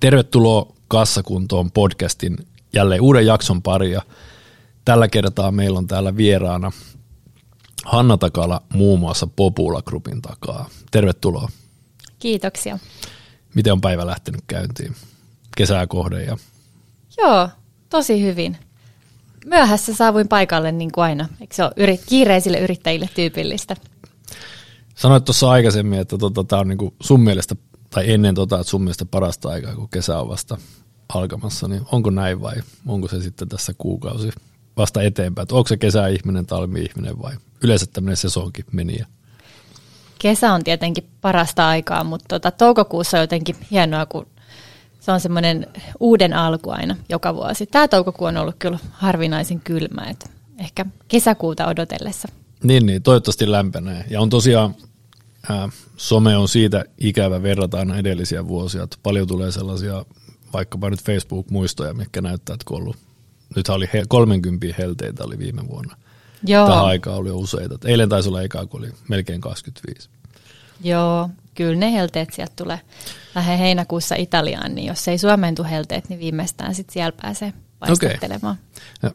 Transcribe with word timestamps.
Tervetuloa 0.00 0.72
Kassakuntoon 0.88 1.70
podcastin 1.70 2.36
jälleen 2.72 3.00
uuden 3.00 3.26
jakson 3.26 3.62
paria. 3.62 4.02
Tällä 4.84 5.08
kertaa 5.08 5.52
meillä 5.52 5.78
on 5.78 5.86
täällä 5.86 6.16
vieraana 6.16 6.72
Hanna 7.84 8.16
Takala 8.16 8.62
muun 8.72 9.00
muassa 9.00 9.26
Popula 9.36 9.82
Groupin 9.82 10.22
takaa. 10.22 10.68
Tervetuloa. 10.90 11.48
Kiitoksia. 12.18 12.78
Miten 13.54 13.72
on 13.72 13.80
päivä 13.80 14.06
lähtenyt 14.06 14.40
käyntiin? 14.46 14.94
Kesää 15.56 15.86
kohde 15.86 16.24
ja... 16.24 16.36
Joo, 17.18 17.48
tosi 17.88 18.22
hyvin. 18.22 18.56
Myöhässä 19.46 19.94
saavuin 19.94 20.28
paikalle 20.28 20.72
niin 20.72 20.92
kuin 20.92 21.04
aina. 21.04 21.28
Eikö 21.40 21.54
se 21.54 21.64
ole 21.64 21.72
yrit- 21.76 22.04
kiireisille 22.06 22.58
yrittäjille 22.58 23.08
tyypillistä? 23.14 23.76
Sanoit 24.94 25.24
tuossa 25.24 25.50
aikaisemmin, 25.50 26.00
että 26.00 26.18
tota, 26.18 26.44
tämä 26.44 26.60
on 26.60 26.68
niinku 26.68 26.94
sun 27.02 27.20
mielestä, 27.20 27.56
tai 27.90 28.12
ennen 28.12 28.34
tota, 28.34 28.60
että 28.60 28.70
sun 28.70 28.82
mielestä 28.82 29.04
parasta 29.04 29.48
aikaa, 29.48 29.74
kun 29.74 29.88
kesä 29.88 30.18
on 30.20 30.28
vasta 30.28 30.58
alkamassa, 31.14 31.68
niin 31.68 31.82
onko 31.92 32.10
näin 32.10 32.42
vai 32.42 32.56
onko 32.86 33.08
se 33.08 33.22
sitten 33.22 33.48
tässä 33.48 33.72
kuukausi 33.78 34.30
vasta 34.76 35.02
eteenpäin? 35.02 35.42
Että 35.42 35.54
onko 35.54 35.68
se 35.68 35.76
kesäihminen, 35.76 36.46
talmi-ihminen 36.46 37.22
vai 37.22 37.32
yleensä 37.62 37.86
tämmöinen 37.86 38.16
sesonkin 38.16 38.64
meniä? 38.72 39.06
Kesä 40.18 40.52
on 40.52 40.64
tietenkin 40.64 41.04
parasta 41.20 41.68
aikaa, 41.68 42.04
mutta 42.04 42.24
tota, 42.28 42.50
toukokuussa 42.50 43.16
on 43.16 43.20
jotenkin 43.20 43.56
hienoa, 43.70 44.06
kun 44.06 44.26
se 45.00 45.12
on 45.12 45.20
semmoinen 45.20 45.66
uuden 46.00 46.32
alku 46.32 46.70
aina 46.70 46.96
joka 47.08 47.34
vuosi. 47.34 47.66
Tämä 47.66 47.88
toukokuu 47.88 48.26
on 48.26 48.36
ollut 48.36 48.56
kyllä 48.58 48.78
harvinaisen 48.90 49.60
kylmä, 49.60 50.04
että 50.10 50.26
ehkä 50.58 50.86
kesäkuuta 51.08 51.66
odotellessa. 51.66 52.28
Niin, 52.62 52.86
niin, 52.86 53.02
toivottavasti 53.02 53.50
lämpenee. 53.50 54.04
Ja 54.10 54.20
on 54.20 54.30
tosiaan, 54.30 54.74
some 55.96 56.36
on 56.36 56.48
siitä 56.48 56.84
ikävä 56.98 57.42
verrata 57.42 57.78
aina 57.78 57.96
edellisiä 57.96 58.48
vuosia, 58.48 58.82
että 58.82 58.96
paljon 59.02 59.28
tulee 59.28 59.50
sellaisia 59.52 60.04
vaikkapa 60.52 60.90
nyt 60.90 61.02
Facebook-muistoja, 61.02 61.94
mitkä 61.94 62.20
näyttää, 62.20 62.54
että 62.54 62.64
kun 62.68 62.76
ollut, 62.76 62.96
nythän 63.56 63.76
oli 63.76 63.88
he, 63.92 64.02
30 64.08 64.66
helteitä 64.78 65.24
oli 65.24 65.38
viime 65.38 65.68
vuonna. 65.68 65.96
Joo. 66.44 66.68
Tähän 66.68 66.84
aikaan 66.84 67.16
oli 67.16 67.30
useita. 67.30 67.78
Eilen 67.84 68.08
taisi 68.08 68.28
olla 68.28 68.42
eka, 68.42 68.66
kun 68.66 68.80
oli 68.80 68.92
melkein 69.08 69.40
25. 69.40 70.08
Joo, 70.84 71.30
kyllä 71.54 71.76
ne 71.76 71.92
helteet 71.92 72.32
sieltä 72.32 72.52
tulee. 72.56 72.80
Lähden 73.34 73.58
heinäkuussa 73.58 74.14
Italiaan, 74.14 74.74
niin 74.74 74.86
jos 74.86 75.08
ei 75.08 75.18
Suomeen 75.18 75.54
tule 75.54 75.70
helteet, 75.70 76.08
niin 76.08 76.20
viimeistään 76.20 76.74
sitten 76.74 76.92
siellä 76.92 77.12
pääsee 77.22 77.52
paistattelemaan. 77.78 78.56
Ja 79.02 79.10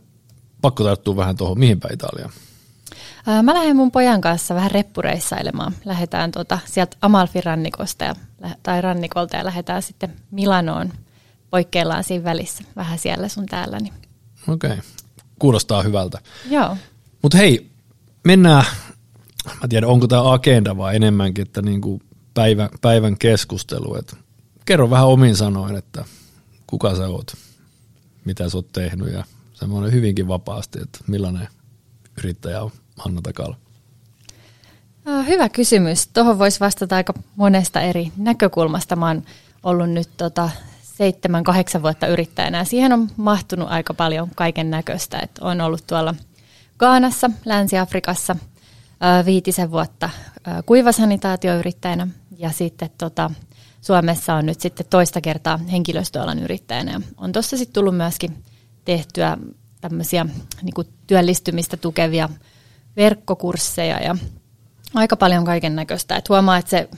pakko 0.61 0.83
tarttua 0.83 1.15
vähän 1.15 1.37
tuohon, 1.37 1.59
mihin 1.59 1.79
päin 1.79 1.93
Italiaan? 1.93 2.31
Ää, 3.27 3.43
Mä 3.43 3.53
lähden 3.53 3.75
mun 3.75 3.91
pojan 3.91 4.21
kanssa 4.21 4.55
vähän 4.55 4.71
reppureissailemaan. 4.71 5.75
Lähdetään 5.85 6.31
tuota, 6.31 6.59
sieltä 6.65 6.97
Amalfi-rannikosta 7.01 8.05
ja, 8.05 8.15
tai 8.63 8.81
rannikolta 8.81 9.37
ja 9.37 9.45
lähdetään 9.45 9.81
sitten 9.81 10.13
Milanoon. 10.31 10.93
Poikkeillaan 11.49 12.03
siinä 12.03 12.23
välissä, 12.23 12.63
vähän 12.75 12.99
siellä 12.99 13.27
sun 13.27 13.45
täällä. 13.45 13.79
Niin. 13.79 13.93
Okei, 14.47 14.71
okay. 14.71 14.83
kuulostaa 15.39 15.83
hyvältä. 15.83 16.19
Joo. 16.49 16.77
Mutta 17.21 17.37
hei, 17.37 17.71
mennään, 18.23 18.65
mä 19.45 19.67
tiedän 19.69 19.89
onko 19.89 20.07
tämä 20.07 20.33
agenda 20.33 20.77
vai 20.77 20.95
enemmänkin, 20.95 21.41
että 21.41 21.61
niinku 21.61 22.01
päivän, 22.33 22.69
päivän 22.81 23.17
keskustelu. 23.17 23.95
Et 23.95 24.15
kerro 24.65 24.89
vähän 24.89 25.07
omin 25.07 25.35
sanoin, 25.35 25.75
että 25.75 26.05
kuka 26.67 26.95
sä 26.95 27.07
oot, 27.07 27.37
mitä 28.25 28.49
sä 28.49 28.57
oot 28.57 28.71
tehnyt 28.71 29.13
ja 29.13 29.23
semmoinen 29.53 29.91
hyvinkin 29.91 30.27
vapaasti, 30.27 30.79
että 30.81 30.99
millainen 31.07 31.47
yrittäjä 32.17 32.61
on 32.61 32.71
Hanna 32.95 33.21
Takala. 33.21 33.55
Hyvä 35.27 35.49
kysymys. 35.49 36.07
Tuohon 36.07 36.39
voisi 36.39 36.59
vastata 36.59 36.95
aika 36.95 37.13
monesta 37.35 37.81
eri 37.81 38.11
näkökulmasta. 38.17 38.95
Mä 38.95 39.07
oon 39.07 39.23
ollut 39.63 39.89
nyt 39.89 40.09
tota 40.17 40.49
seitsemän, 40.81 41.43
kahdeksan 41.43 41.81
vuotta 41.81 42.07
yrittäjänä 42.07 42.63
siihen 42.63 42.93
on 42.93 43.09
mahtunut 43.17 43.71
aika 43.71 43.93
paljon 43.93 44.29
kaiken 44.35 44.69
näköistä. 44.69 45.27
On 45.41 45.61
ollut 45.61 45.87
tuolla 45.87 46.15
Gaanassa, 46.79 47.29
Länsi-Afrikassa 47.45 48.35
viitisen 49.25 49.71
vuotta 49.71 50.09
kuivasanitaatioyrittäjänä 50.65 52.07
ja 52.37 52.49
sitten 52.49 52.89
tota, 52.97 53.31
Suomessa 53.81 54.33
on 54.33 54.45
nyt 54.45 54.61
sitten 54.61 54.85
toista 54.89 55.21
kertaa 55.21 55.57
henkilöstöalan 55.57 56.39
yrittäjänä. 56.39 56.91
Ja 56.91 57.01
on 57.17 57.31
tuossa 57.31 57.57
sitten 57.57 57.73
tullut 57.73 57.97
myöskin 57.97 58.43
tehtyä 58.85 59.37
tämmöisiä 59.81 60.25
niin 60.61 60.87
työllistymistä 61.07 61.77
tukevia 61.77 62.29
verkkokursseja 62.97 64.03
ja 64.03 64.15
aika 64.93 65.15
paljon 65.17 65.45
kaiken 65.45 65.75
näköistä. 65.75 66.15
Et 66.15 66.29
huomaa, 66.29 66.57
että 66.57 66.69
se 66.69 66.89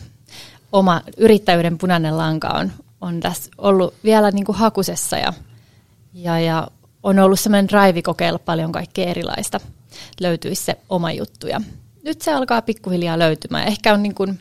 oma 0.71 1.01
yrittäjyyden 1.17 1.77
punainen 1.77 2.17
lanka 2.17 2.47
on, 2.47 2.71
on 3.01 3.19
tässä 3.19 3.51
ollut 3.57 3.93
vielä 4.03 4.31
niin 4.31 4.45
kuin 4.45 4.57
hakusessa 4.57 5.17
ja, 5.17 5.33
ja, 6.13 6.39
ja 6.39 6.67
on 7.03 7.19
ollut 7.19 7.39
semmoinen 7.39 7.67
drive 7.67 8.01
kokeilla 8.01 8.39
paljon 8.39 8.71
kaikkea 8.71 9.09
erilaista. 9.09 9.59
Löytyisi 10.19 10.63
se 10.63 10.77
oma 10.89 11.11
juttu 11.11 11.47
ja 11.47 11.61
nyt 12.03 12.21
se 12.21 12.33
alkaa 12.33 12.61
pikkuhiljaa 12.61 13.19
löytymään. 13.19 13.67
Ehkä 13.67 13.93
on 13.93 14.03
niin 14.03 14.15
kuin 14.15 14.39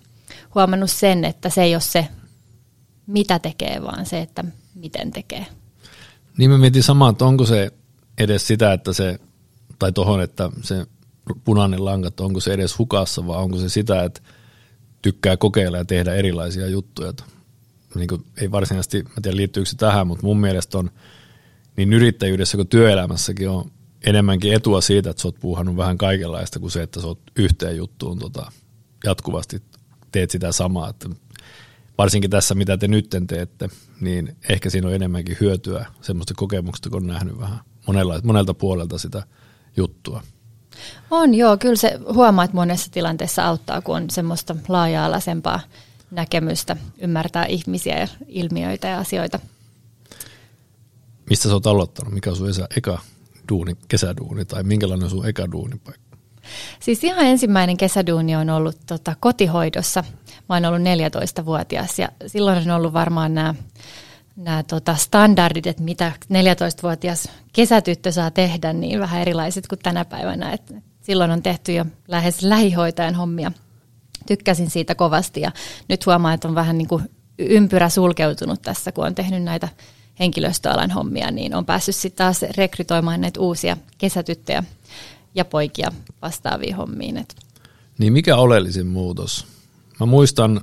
huomannut 0.55 0.91
sen, 0.91 1.25
että 1.25 1.51
se 1.51 1.63
ei 1.63 1.75
ole 1.75 1.81
se, 1.81 2.09
mitä 3.07 3.39
tekee, 3.39 3.83
vaan 3.83 4.07
se, 4.07 4.21
että 4.21 4.45
miten 4.75 5.11
tekee. 5.11 5.47
Niin 6.39 6.51
mä 6.51 6.59
mietin 6.59 6.83
samaa, 6.83 7.11
että 7.11 7.25
onko 7.25 7.47
se 7.47 7.71
edes 8.19 8.47
sitä, 8.47 8.73
että 8.73 8.93
se, 8.93 9.21
tai 9.79 9.93
tohon, 9.93 10.23
että 10.23 10.51
se 10.63 10.87
punainen 11.45 11.85
lanka, 11.85 12.09
että 12.09 12.23
onko 12.23 12.41
se 12.41 12.53
edes 12.53 12.79
hukassa, 12.79 13.27
vai 13.27 13.39
onko 13.39 13.59
se 13.59 13.69
sitä, 13.69 14.05
että 14.05 14.21
tykkää 15.03 15.37
kokeilla 15.37 15.79
ja 15.79 15.85
tehdä 15.85 16.15
erilaisia 16.15 16.67
juttuja. 16.67 17.13
Niin 17.95 18.09
kuin, 18.09 18.25
ei 18.41 18.51
varsinaisesti, 18.51 19.03
mä 19.03 19.15
tiedän 19.23 19.37
liittyykö 19.37 19.71
se 19.71 19.77
tähän, 19.77 20.07
mutta 20.07 20.27
mun 20.27 20.41
mielestä 20.41 20.79
on 20.79 20.91
niin 21.77 21.93
yrittäjyydessä 21.93 22.57
kuin 22.57 22.69
työelämässäkin 22.69 23.49
on 23.49 23.71
enemmänkin 24.07 24.53
etua 24.53 24.81
siitä, 24.81 25.11
että 25.11 25.23
sä 25.23 25.29
oot 25.29 25.41
puuhannut 25.41 25.77
vähän 25.77 25.99
kaikenlaista 25.99 26.59
kuin 26.59 26.71
se, 26.71 26.83
että 26.83 27.01
sä 27.01 27.07
oot 27.07 27.21
yhteen 27.37 27.77
juttuun 27.77 28.19
tota, 28.19 28.53
jatkuvasti 29.05 29.63
teet 30.13 30.31
sitä 30.31 30.53
samaa. 30.53 30.89
Että 30.89 31.09
varsinkin 31.99 32.31
tässä, 32.31 32.55
mitä 32.55 32.77
te 32.77 32.89
nyt 32.89 33.17
teette, 33.27 33.69
niin 34.01 34.37
ehkä 34.49 34.71
siinä 34.71 34.89
on 34.89 34.95
enemmänkin 34.95 35.37
hyötyä 35.41 35.87
semmoista 36.01 36.35
kokemuksesta, 36.37 36.91
kun 36.91 37.03
on 37.03 37.07
nähnyt 37.07 37.39
vähän 37.39 37.59
monella, 37.87 38.21
monelta 38.25 38.55
puolelta 38.55 38.99
sitä 38.99 39.23
juttua. 39.77 40.23
On 41.11 41.35
joo, 41.35 41.57
kyllä 41.57 41.77
se 41.77 41.99
huomaa, 42.15 42.45
että 42.45 42.57
monessa 42.57 42.91
tilanteessa 42.93 43.47
auttaa, 43.47 43.81
kun 43.81 43.97
on 43.97 44.11
semmoista 44.11 44.57
laaja-alaisempaa 44.69 45.61
näkemystä, 46.11 46.77
ymmärtää 46.99 47.45
ihmisiä 47.45 47.99
ja 47.99 48.09
ilmiöitä 48.29 48.89
ja 48.89 48.99
asioita. 48.99 49.39
Mistä 51.31 51.49
sä 51.49 51.55
oot 51.55 51.67
aloittanut? 51.67 52.15
Mikä 52.15 52.31
on 52.31 52.37
sun 52.37 52.49
eka 52.77 52.99
duuni, 53.49 53.77
kesäduuni 53.89 54.45
tai 54.45 54.63
minkälainen 54.63 55.05
on 55.05 55.11
sun 55.11 55.29
eka 55.29 55.53
duunipaikka? 55.53 56.07
Siis 56.81 57.05
ihan 57.05 57.27
ensimmäinen 57.27 57.77
kesäduuni 57.77 58.37
on 58.37 58.51
ollut 58.51 58.77
tota, 58.87 59.17
kotihoidossa. 59.21 60.05
Mä 60.49 60.55
oon 60.55 60.65
ollut 60.65 60.81
14-vuotias 60.81 61.99
ja 61.99 62.09
silloin 62.27 62.59
on 62.59 62.77
ollut 62.77 62.93
varmaan 62.93 63.35
nämä 63.35 63.55
nämä 64.37 64.63
tota 64.63 64.95
standardit, 64.97 65.67
että 65.67 65.83
mitä 65.83 66.13
14-vuotias 66.25 67.29
kesätyttö 67.53 68.13
saa 68.13 68.31
tehdä, 68.31 68.73
niin 68.73 69.01
vähän 69.01 69.21
erilaiset 69.21 69.67
kuin 69.67 69.79
tänä 69.79 70.05
päivänä. 70.05 70.53
Et 70.53 70.75
silloin 71.01 71.31
on 71.31 71.43
tehty 71.43 71.73
jo 71.73 71.87
lähes 72.09 72.43
lähihoitajan 72.43 73.15
hommia. 73.15 73.53
Tykkäsin 74.27 74.71
siitä 74.71 74.95
kovasti 74.95 75.41
ja 75.41 75.53
nyt 75.89 76.07
huomaan, 76.07 76.35
että 76.35 76.49
on 76.49 76.55
vähän 76.55 76.79
niin 76.79 76.89
kuin 76.89 77.03
ympyrä 77.39 77.89
sulkeutunut 77.89 78.63
tässä, 78.63 78.93
kun 78.93 79.07
on 79.07 79.15
tehnyt 79.15 79.43
näitä 79.43 79.69
henkilöstöalan 80.19 80.91
hommia, 80.91 81.31
niin 81.31 81.55
on 81.55 81.67
päässyt 81.67 81.97
sitten 81.97 82.25
taas 82.25 82.43
rekrytoimaan 82.43 83.21
näitä 83.21 83.41
uusia 83.41 83.77
kesätyttöjä 83.99 84.65
ja 85.35 85.45
poikia 85.45 85.93
vastaaviin 86.23 86.77
hommiin. 86.77 87.17
Et 87.17 87.37
Niin 87.99 88.13
mikä 88.13 88.37
oleellisin 88.37 88.87
muutos? 88.87 89.47
Mä 90.01 90.07
muistan 90.07 90.61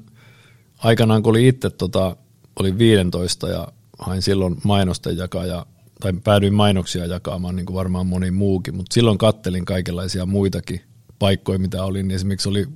aikanaan, 0.78 1.24
kun 1.24 1.30
oli 1.30 1.48
itse 1.48 1.70
tota, 1.70 2.16
oli 2.60 2.78
15 2.78 3.50
ja 3.50 3.68
hain 4.00 4.22
silloin 4.22 4.58
mainosten 4.64 5.18
jakaja, 5.18 5.66
tai 6.00 6.14
päädyin 6.24 6.54
mainoksia 6.54 7.06
jakamaan, 7.06 7.56
niin 7.56 7.66
kuin 7.66 7.76
varmaan 7.76 8.08
moni 8.08 8.32
muukin, 8.32 8.76
mutta 8.76 8.94
silloin 8.94 9.18
kattelin 9.18 9.66
kaikenlaisia 9.66 10.26
muitakin 10.26 10.82
paikkoja, 11.20 11.60
mitä 11.60 11.84
oli, 11.84 12.04
niin 12.04 12.16
esimerkiksi 12.16 12.50
oli 12.50 12.68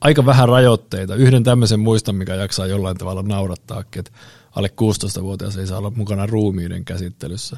aika 0.00 0.26
vähän 0.26 0.48
rajoitteita. 0.48 1.14
Yhden 1.14 1.44
tämmöisen 1.44 1.80
muistan, 1.80 2.14
mikä 2.14 2.34
jaksaa 2.34 2.66
jollain 2.66 2.96
tavalla 2.96 3.22
naurattaakin, 3.22 4.00
että 4.00 4.12
alle 4.56 4.70
16-vuotias 4.80 5.56
ei 5.56 5.66
saa 5.66 5.78
olla 5.78 5.92
mukana 5.96 6.26
ruumiiden 6.26 6.84
käsittelyssä. 6.84 7.56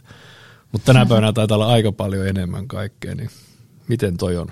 Mutta 0.73 0.87
tänä 0.87 1.07
päivänä 1.09 1.33
taitaa 1.33 1.55
olla 1.55 1.67
aika 1.67 1.93
paljon 1.93 2.29
enemmän 2.29 2.69
kaikkea, 2.69 3.15
niin 3.15 3.31
miten 3.89 4.17
toi 4.17 4.37
on? 4.37 4.49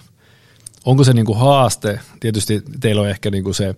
Onko 0.84 1.04
se 1.04 1.12
niinku 1.12 1.34
haaste? 1.34 2.00
Tietysti 2.20 2.62
teillä 2.80 3.02
on 3.02 3.08
ehkä 3.08 3.30
niinku 3.30 3.52
se 3.52 3.74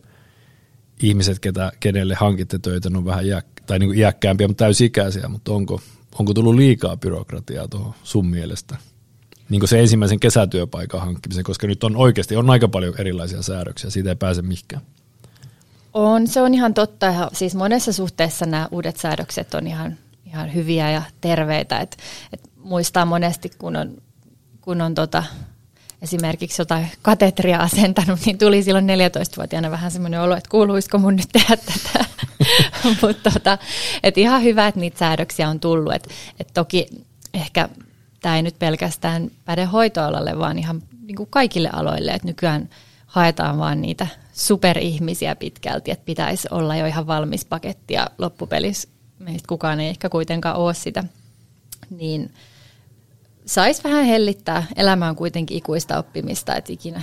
ihmiset, 1.03 1.39
ketä, 1.39 1.73
kenelle 1.81 2.15
hankitte 2.15 2.59
töitä, 2.59 2.91
ne 2.91 2.99
on 2.99 3.05
vähän 3.05 3.27
iäk, 3.27 3.47
tai 3.67 3.79
niinku 3.79 3.93
iäkkäämpiä, 3.93 4.49
mutta 4.49 4.65
täysikäisiä, 4.65 5.29
mutta 5.29 5.53
onko, 5.53 5.81
onko 6.19 6.35
tullut 6.35 6.55
liikaa 6.55 6.97
byrokratiaa 6.97 7.69
tuohon 7.69 7.95
sun 8.03 8.27
mielestä? 8.27 8.77
Niin 9.49 9.61
kuin 9.61 9.69
se 9.69 9.81
ensimmäisen 9.81 10.21
kesätyöpaikan 10.21 11.01
hankkimisen, 11.01 11.45
koska 11.45 11.67
nyt 11.67 11.85
on 11.85 11.97
oikeasti 11.97 12.37
on 12.37 12.51
aika 12.51 12.69
paljon 12.69 12.95
erilaisia 12.99 13.43
säädöksiä, 13.43 13.91
siitä 13.91 14.09
ei 14.09 14.17
pääse 14.17 14.43
mihinkään. 14.43 14.83
On, 15.95 16.27
se 16.27 16.41
on 16.41 16.55
ihan 16.55 16.75
totta. 16.75 17.31
Siis 17.33 17.55
monessa 17.55 17.93
suhteessa 17.93 18.47
nämä 18.47 18.69
uudet 18.71 18.97
säädökset 18.97 19.55
on 19.55 19.67
ihan, 19.67 19.99
ihan 20.27 20.55
hyviä 20.55 20.91
ja 20.91 21.03
terveitä. 21.21 21.81
Et, 21.81 21.97
et 22.33 22.41
muistaa 22.57 23.05
monesti, 23.05 23.51
kun 23.59 23.77
on, 23.77 23.97
kun 24.61 24.81
on 24.81 24.95
tota, 24.95 25.25
esimerkiksi 26.03 26.63
jotain 26.63 26.89
katetria 27.03 27.59
asentanut, 27.59 28.21
niin 28.27 28.39
tuli 28.39 28.63
silloin 28.63 28.87
14-vuotiaana 28.87 29.71
vähän 29.71 29.91
semmoinen 29.91 30.21
olo, 30.21 30.37
että 30.37 30.51
kuuluisiko 30.51 30.99
mun 30.99 31.17
nyt 31.17 31.29
tehdä 31.33 31.57
tätä. 31.57 32.05
Mutta 33.03 33.31
tota, 33.31 33.59
et 34.03 34.19
ihan 34.19 34.43
hyvä, 34.43 34.67
että 34.67 34.81
niitä 34.81 34.99
säädöksiä 34.99 35.49
on 35.49 35.61
tullut. 35.61 35.95
Et, 35.95 36.09
et 36.41 36.49
toki 36.55 36.87
ehkä 37.35 37.69
tämä 38.21 38.37
ei 38.37 38.43
nyt 38.43 38.59
pelkästään 38.59 39.31
päde 39.45 39.65
hoitoalalle, 39.65 40.39
vaan 40.39 40.59
ihan 40.59 40.83
niin 41.03 41.17
kuin 41.17 41.29
kaikille 41.31 41.71
aloille, 41.73 42.11
että 42.11 42.29
nykyään 42.29 42.69
haetaan 43.07 43.59
vaan 43.59 43.83
niitä 43.83 44.07
superihmisiä 44.33 45.37
pitkälti, 45.37 45.91
että 45.91 46.05
pitäisi 46.05 46.49
olla 46.51 46.77
jo 46.77 46.87
ihan 46.87 47.07
valmis 47.07 47.45
paketti 47.45 47.95
ja 47.95 48.11
loppupelissä 48.19 48.89
meistä 49.19 49.49
kukaan 49.49 49.81
ei 49.81 49.89
ehkä 49.89 50.09
kuitenkaan 50.09 50.57
ole 50.57 50.75
sitä, 50.75 51.05
niin 51.91 52.31
saisi 53.47 53.85
vähän 53.85 54.05
hellittää. 54.05 54.67
Elämä 54.77 55.09
on 55.09 55.17
kuitenkin 55.17 55.57
ikuista 55.57 55.99
oppimista, 55.99 56.57
että 56.57 56.73
ikinä, 56.73 57.03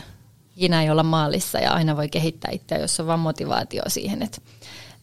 ikinä 0.57 0.84
ei 0.84 0.90
olla 0.90 1.04
maalissa 1.04 1.60
ja 1.60 1.74
aina 1.74 1.98
voi 1.98 2.10
kehittää 2.10 2.51
itseä, 2.51 2.78
jos 2.78 3.00
on 3.00 3.07
vaan 3.07 3.19
motivaatio 3.19 3.84
siihen, 3.88 4.22
että, 4.22 4.38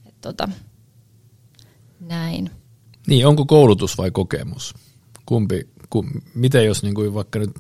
että 0.07 0.21
tota, 0.21 0.49
näin. 2.01 2.51
Niin, 3.07 3.27
onko 3.27 3.47
koulutus 3.47 3.99
vai 3.99 4.11
kokemus? 4.11 4.75
Kumpi, 5.27 5.69
kum, 5.91 6.11
miten 6.35 6.67
jos 6.67 6.83
niin 6.83 6.95
kuin 6.95 7.15
vaikka 7.15 7.39
nyt 7.39 7.51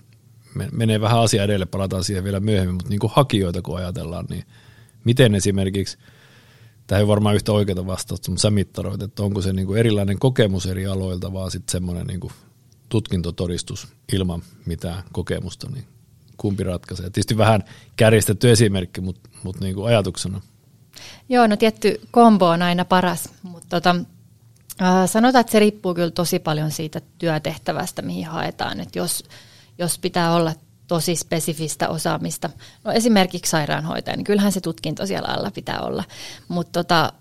menee 0.72 1.00
vähän 1.00 1.20
asia 1.20 1.44
edelle, 1.44 1.66
palataan 1.66 2.04
siihen 2.04 2.24
vielä 2.24 2.40
myöhemmin, 2.40 2.74
mutta 2.74 2.90
niin 2.90 3.00
kuin 3.00 3.12
hakijoita 3.14 3.62
kun 3.62 3.78
ajatellaan, 3.78 4.26
niin 4.30 4.44
miten 5.04 5.34
esimerkiksi, 5.34 5.98
tämä 6.86 6.98
ei 6.98 7.06
varmaan 7.06 7.34
yhtä 7.34 7.52
oikeaa 7.52 7.86
vastausta, 7.86 8.30
mutta 8.30 8.42
sä 8.42 8.50
mittaroit, 8.50 9.02
että 9.02 9.22
onko 9.22 9.42
se 9.42 9.52
niin 9.52 9.66
kuin 9.66 9.78
erilainen 9.78 10.18
kokemus 10.18 10.66
eri 10.66 10.86
aloilta, 10.86 11.32
vaan 11.32 11.50
sitten 11.50 11.72
semmoinen 11.72 12.06
niin 12.06 12.20
kuin 12.20 12.32
tutkintotodistus 12.90 13.88
ilman 14.12 14.42
mitään 14.66 15.02
kokemusta, 15.12 15.70
niin 15.70 15.84
kumpi 16.36 16.64
ratkaisee? 16.64 17.04
Tietysti 17.04 17.38
vähän 17.38 17.64
kärjistetty 17.96 18.50
esimerkki, 18.50 19.00
mutta, 19.00 19.30
mutta 19.42 19.64
niin 19.64 19.74
kuin 19.74 19.86
ajatuksena. 19.86 20.40
Joo, 21.28 21.46
no 21.46 21.56
tietty 21.56 22.00
kombo 22.10 22.48
on 22.48 22.62
aina 22.62 22.84
paras, 22.84 23.28
mutta 23.42 23.68
tota, 23.68 23.96
äh, 24.82 25.10
sanotaan, 25.10 25.40
että 25.40 25.52
se 25.52 25.58
riippuu 25.58 25.94
kyllä 25.94 26.10
tosi 26.10 26.38
paljon 26.38 26.70
siitä 26.70 27.00
työtehtävästä, 27.18 28.02
mihin 28.02 28.26
haetaan. 28.26 28.80
Et 28.80 28.96
jos, 28.96 29.24
jos 29.78 29.98
pitää 29.98 30.34
olla 30.34 30.54
tosi 30.86 31.16
spesifistä 31.16 31.88
osaamista, 31.88 32.50
no 32.84 32.92
esimerkiksi 32.92 33.50
sairaanhoitaja, 33.50 34.16
niin 34.16 34.24
kyllähän 34.24 34.52
se 34.52 34.60
tutkinto 34.60 35.06
siellä 35.06 35.28
alla 35.28 35.50
pitää 35.50 35.80
olla. 35.80 36.04
Mutta 36.48 36.72
tota, 36.72 37.12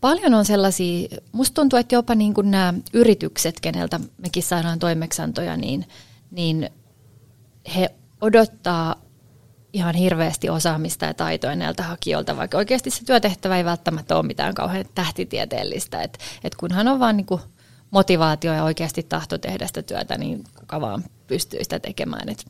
paljon 0.00 0.34
on 0.34 0.44
sellaisia, 0.44 1.08
musta 1.32 1.54
tuntuu, 1.54 1.78
että 1.78 1.94
jopa 1.94 2.14
niin 2.14 2.34
kuin 2.34 2.50
nämä 2.50 2.74
yritykset, 2.92 3.60
keneltä 3.60 4.00
mekin 4.18 4.42
saadaan 4.42 4.78
toimeksantoja, 4.78 5.56
niin, 5.56 5.88
niin 6.30 6.70
he 7.76 7.94
odottaa 8.20 8.94
ihan 9.72 9.94
hirveästi 9.94 10.50
osaamista 10.50 11.04
ja 11.04 11.14
taitoja 11.14 11.56
näiltä 11.56 11.82
hakijoilta, 11.82 12.36
vaikka 12.36 12.58
oikeasti 12.58 12.90
se 12.90 13.04
työtehtävä 13.04 13.56
ei 13.56 13.64
välttämättä 13.64 14.16
ole 14.16 14.26
mitään 14.26 14.54
kauhean 14.54 14.84
tähtitieteellistä. 14.94 16.02
Et, 16.02 16.18
et 16.44 16.54
kunhan 16.54 16.88
on 16.88 17.00
vaan 17.00 17.16
niin 17.16 17.40
motivaatio 17.90 18.52
ja 18.52 18.64
oikeasti 18.64 19.02
tahto 19.02 19.38
tehdä 19.38 19.66
sitä 19.66 19.82
työtä, 19.82 20.18
niin 20.18 20.44
kuka 20.60 20.80
vaan 20.80 21.04
pystyy 21.26 21.64
sitä 21.64 21.78
tekemään. 21.78 22.28
Et 22.28 22.46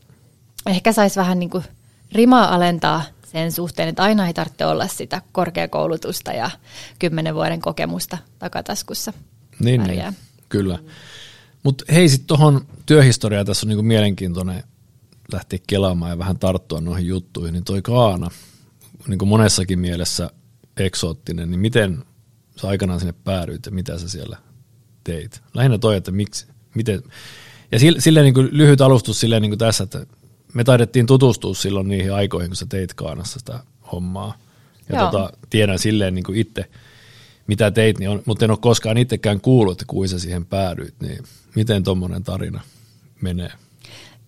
ehkä 0.67 0.93
saisi 0.93 1.21
vähän 1.21 1.39
niin 1.39 1.51
kuin 1.51 1.65
rimaa 2.13 2.55
alentaa– 2.55 3.03
sen 3.33 3.53
suhteen, 3.53 3.89
että 3.89 4.03
aina 4.03 4.27
ei 4.27 4.35
tarvitse 4.35 4.67
olla 4.67 4.89
sitä 4.89 5.23
korkeakoulutusta 5.33 6.33
ja 6.33 6.51
kymmenen 6.99 7.35
vuoden 7.35 7.61
kokemusta 7.61 8.19
takataskussa. 8.39 9.13
Niin, 9.61 9.83
niin 9.83 10.17
kyllä. 10.49 10.79
Mutta 11.63 11.85
hei, 11.93 12.09
sitten 12.09 12.27
tuohon 12.27 12.67
työhistoriaan 12.87 13.47
tässä 13.47 13.67
on 13.67 13.69
niinku 13.69 13.83
mielenkiintoinen 13.83 14.63
lähteä 15.33 15.59
kelaamaan 15.67 16.11
ja 16.11 16.19
vähän 16.19 16.39
tarttua 16.39 16.81
noihin 16.81 17.07
juttuihin, 17.07 17.53
niin 17.53 17.65
toi 17.65 17.83
Kaana, 17.83 18.31
niin 19.09 19.19
kuin 19.19 19.29
monessakin 19.29 19.79
mielessä 19.79 20.31
eksoottinen, 20.77 21.51
niin 21.51 21.61
miten 21.61 22.05
sä 22.61 22.69
aikanaan 22.69 23.01
sinne 23.01 23.15
päädyit 23.25 23.67
ja 23.67 23.73
mitä 23.73 23.99
sä 23.99 24.09
siellä 24.09 24.37
teit? 25.05 25.43
Lähinnä 25.55 25.79
toi, 25.79 25.97
että 25.97 26.13
miksi, 26.13 26.47
miten, 26.75 27.03
ja 27.73 27.79
sille, 27.79 28.01
sille 28.01 28.23
niin 28.23 28.35
kuin 28.35 28.49
lyhyt 28.53 28.81
alustus 28.81 29.21
silleen 29.21 29.43
niin 29.43 29.51
kuin 29.51 29.59
tässä, 29.59 29.85
että 29.85 30.07
me 30.55 30.65
taidettiin 30.65 31.07
tutustua 31.07 31.55
silloin 31.55 31.89
niihin 31.89 32.15
aikoihin, 32.15 32.51
kun 32.51 32.57
sä 32.57 32.67
teit 32.69 32.95
Kaanassa 32.95 33.39
sitä 33.39 33.61
hommaa. 33.93 34.35
Ja 34.93 34.99
tota, 35.01 35.33
tiedän 35.51 35.79
silleen 35.79 36.15
niin 36.15 36.25
kuin 36.25 36.39
itse, 36.39 36.65
mitä 37.47 37.71
teit, 37.71 37.99
niin 37.99 38.11
on, 38.11 38.23
mutta 38.27 38.45
en 38.45 38.51
ole 38.51 38.59
koskaan 38.61 38.99
itsekään 38.99 39.41
kuullut, 39.41 39.73
että 39.73 39.85
kuin 39.89 40.09
sä 40.09 40.19
siihen 40.19 40.47
päädyit. 40.47 40.95
Niin 41.01 41.25
miten 41.55 41.85
tuommoinen 41.85 42.25
tarina 42.25 42.61
menee? 43.21 43.53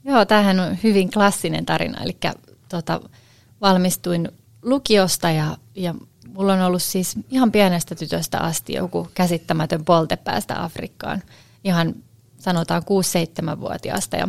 Joo, 0.04 0.24
tämähän 0.24 0.60
on 0.60 0.78
hyvin 0.82 1.10
klassinen 1.10 1.66
tarina. 1.66 2.02
Eli 2.02 2.16
tota, 2.68 3.00
valmistuin 3.60 4.28
lukiosta 4.62 5.30
ja, 5.30 5.56
ja 5.74 5.94
mulla 6.28 6.52
on 6.52 6.60
ollut 6.60 6.82
siis 6.82 7.16
ihan 7.30 7.52
pienestä 7.52 7.94
tytöstä 7.94 8.38
asti 8.38 8.72
joku 8.72 9.08
käsittämätön 9.14 9.84
polte 9.84 10.16
päästä 10.16 10.62
Afrikkaan. 10.62 11.22
Ihan 11.64 11.94
sanotaan 12.38 12.82
6-7-vuotiaasta. 12.82 14.16
Ja 14.16 14.28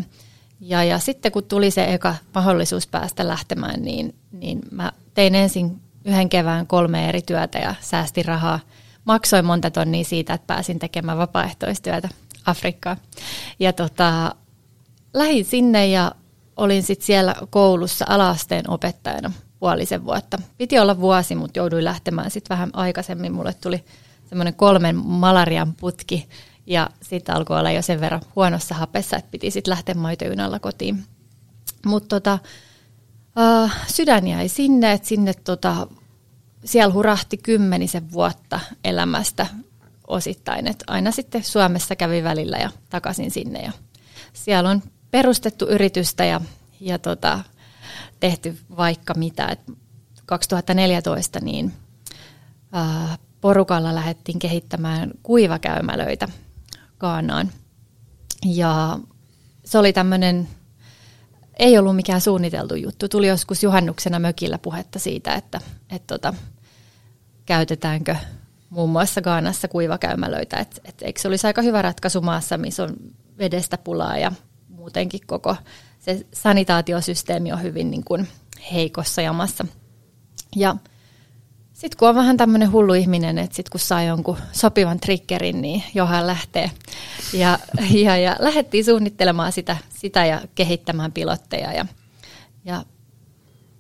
ja, 0.62 0.84
ja 0.84 1.00
sitten 1.00 1.32
kun 1.32 1.44
tuli 1.44 1.72
se 1.72 1.94
eka 1.94 2.16
mahdollisuus 2.36 2.88
päästä 2.88 3.28
lähtemään, 3.28 3.82
niin, 3.82 4.16
niin 4.32 4.60
mä 4.72 4.92
tein 5.14 5.36
ensin 5.36 5.82
yhden 6.06 6.30
kevään 6.30 6.68
kolme 6.68 7.10
eri 7.10 7.22
työtä 7.22 7.60
ja 7.60 7.76
säästin 7.82 8.26
rahaa. 8.26 8.60
Maksoin 9.06 9.46
monta 9.46 9.72
tonnia 9.72 10.04
siitä, 10.04 10.34
että 10.34 10.48
pääsin 10.48 10.80
tekemään 10.80 11.18
vapaaehtoistyötä 11.18 12.10
Afrikkaan. 12.46 12.98
Ja 13.60 13.74
tota, 13.74 14.36
lähdin 15.14 15.46
sinne 15.46 15.88
ja 15.88 16.12
olin 16.58 16.84
sitten 16.84 17.06
siellä 17.06 17.36
koulussa 17.50 18.06
alaasteen 18.10 18.70
opettajana 18.70 19.32
puolisen 19.60 20.06
vuotta. 20.06 20.38
Piti 20.58 20.80
olla 20.80 21.00
vuosi, 21.00 21.36
mutta 21.36 21.60
jouduin 21.60 21.84
lähtemään 21.84 22.32
sitten 22.32 22.56
vähän 22.56 22.70
aikaisemmin. 22.74 23.34
Mulle 23.34 23.54
tuli 23.54 23.84
semmoinen 24.30 24.54
kolmen 24.54 24.96
malarian 24.96 25.74
putki 25.74 26.30
ja 26.72 26.90
sitten 27.02 27.36
alkoi 27.36 27.60
olla 27.60 27.72
jo 27.72 27.82
sen 27.82 28.02
verran 28.02 28.22
huonossa 28.36 28.76
hapessa, 28.76 29.18
että 29.18 29.32
piti 29.32 29.52
sitten 29.52 29.72
lähteä 29.72 29.96
maitojunalla 29.96 30.60
kotiin. 30.60 31.04
Mutta 31.86 32.08
tota, 32.08 32.40
uh, 33.64 33.72
sydän 33.88 34.28
jäi 34.28 34.48
sinne, 34.48 34.92
että 34.92 35.08
sinne 35.08 35.34
tota, 35.34 35.88
siellä 36.66 36.94
hurahti 36.94 37.38
kymmenisen 37.38 38.12
vuotta 38.12 38.60
elämästä 38.84 39.48
osittain. 40.08 40.68
Et 40.68 40.84
aina 40.88 41.12
sitten 41.12 41.44
Suomessa 41.44 41.96
kävi 41.96 42.24
välillä 42.24 42.58
ja 42.58 42.72
takaisin 42.90 43.32
sinne. 43.32 43.62
Ja 43.62 43.72
siellä 44.34 44.70
on 44.70 44.84
perustettu 45.12 45.66
yritystä 45.66 46.26
ja, 46.26 46.42
ja 46.80 47.00
tota, 47.00 47.40
tehty 48.20 48.58
vaikka 48.78 49.14
mitä. 49.14 49.48
Et 49.48 49.60
2014 50.26 51.40
niin 51.40 51.74
uh, 52.76 53.18
porukalla 53.42 53.96
lähdettiin 53.96 54.40
kehittämään 54.40 55.12
kuivakäymälöitä 55.24 56.28
Kaanaan. 57.02 57.52
Ja 58.46 59.00
se 59.66 59.78
oli 59.78 59.94
tämmöinen, 59.94 60.48
ei 61.60 61.78
ollut 61.78 61.96
mikään 61.96 62.22
suunniteltu 62.22 62.76
juttu. 62.76 63.08
Tuli 63.08 63.28
joskus 63.28 63.64
juhannuksena 63.64 64.20
mökillä 64.20 64.58
puhetta 64.58 65.00
siitä, 65.00 65.36
että, 65.36 65.62
että 65.90 66.08
tota, 66.08 66.34
käytetäänkö 67.46 68.16
muun 68.70 68.90
muassa 68.90 69.22
Gaanassa 69.22 69.68
kuivakäymälöitä. 69.68 70.58
Et, 70.58 70.82
et, 70.86 71.02
eikö 71.02 71.22
se 71.22 71.28
olisi 71.28 71.48
aika 71.48 71.62
hyvä 71.62 71.82
ratkaisu 71.82 72.22
maassa, 72.22 72.58
missä 72.58 72.84
on 72.84 72.96
vedestä 73.38 73.78
pulaa 73.78 74.18
ja 74.18 74.32
muutenkin 74.70 75.22
koko 75.28 75.56
se 76.00 76.26
sanitaatiosysteemi 76.34 77.52
on 77.52 77.62
hyvin 77.62 77.92
niin 77.92 78.04
kuin 78.04 78.28
heikossa 78.72 79.22
jamassa. 79.22 79.66
Ja 80.56 80.76
sitten 81.82 81.98
kun 81.98 82.10
on 82.10 82.16
vähän 82.16 82.38
tämmöinen 82.38 82.72
hullu 82.72 82.94
ihminen, 82.94 83.38
että 83.38 83.56
sitten 83.56 83.72
kun 83.72 83.80
saa 83.80 84.04
jonkun 84.04 84.38
sopivan 84.52 85.00
triggerin, 85.00 85.62
niin 85.62 85.84
johan 85.94 86.28
lähtee. 86.28 86.72
Ja, 87.34 87.60
ja, 88.06 88.18
ja 88.18 88.36
lähdettiin 88.40 88.86
suunnittelemaan 88.86 89.52
sitä, 89.52 89.78
sitä 89.90 90.26
ja 90.26 90.42
kehittämään 90.56 91.12
pilotteja. 91.12 91.74
Ja, 91.74 91.86
ja 92.66 92.86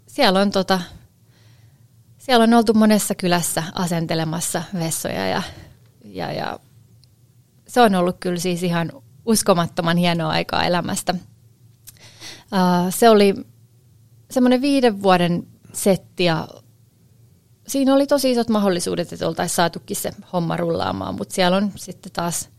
siellä, 0.08 0.39
on 0.39 0.51
tota, 0.51 0.81
siellä 2.17 2.43
on 2.43 2.53
oltu 2.53 2.74
monessa 2.74 3.15
kylässä 3.15 3.63
asentelemassa 3.75 4.63
vessoja 4.74 5.27
ja, 5.27 5.43
ja, 6.05 6.31
ja 6.31 6.60
se 7.67 7.81
on 7.81 7.96
ollut 7.96 8.17
kyllä 8.20 8.39
siis 8.39 8.63
ihan 8.63 8.91
uskomattoman 9.25 9.98
hienoa 9.98 10.29
aikaa 10.29 10.63
elämästä. 10.63 11.13
Uh, 11.13 12.89
se 12.89 13.10
oli 13.10 13.34
semmoinen 14.31 14.62
viiden 14.62 15.01
vuoden 15.03 15.48
setti 15.74 16.24
ja 16.24 16.48
siinä 17.72 17.94
oli 17.94 18.08
tosi 18.08 18.32
isot 18.32 18.50
mahdollisuudet, 18.50 19.13
että 19.13 19.28
oltaisiin 19.28 19.56
saatukin 19.56 19.98
se 19.98 20.12
homma 20.34 20.58
rullaamaan, 20.58 21.16
mutta 21.16 21.36
siellä 21.36 21.58
on 21.58 21.72
sitten 21.75 22.12
taas 22.12 22.50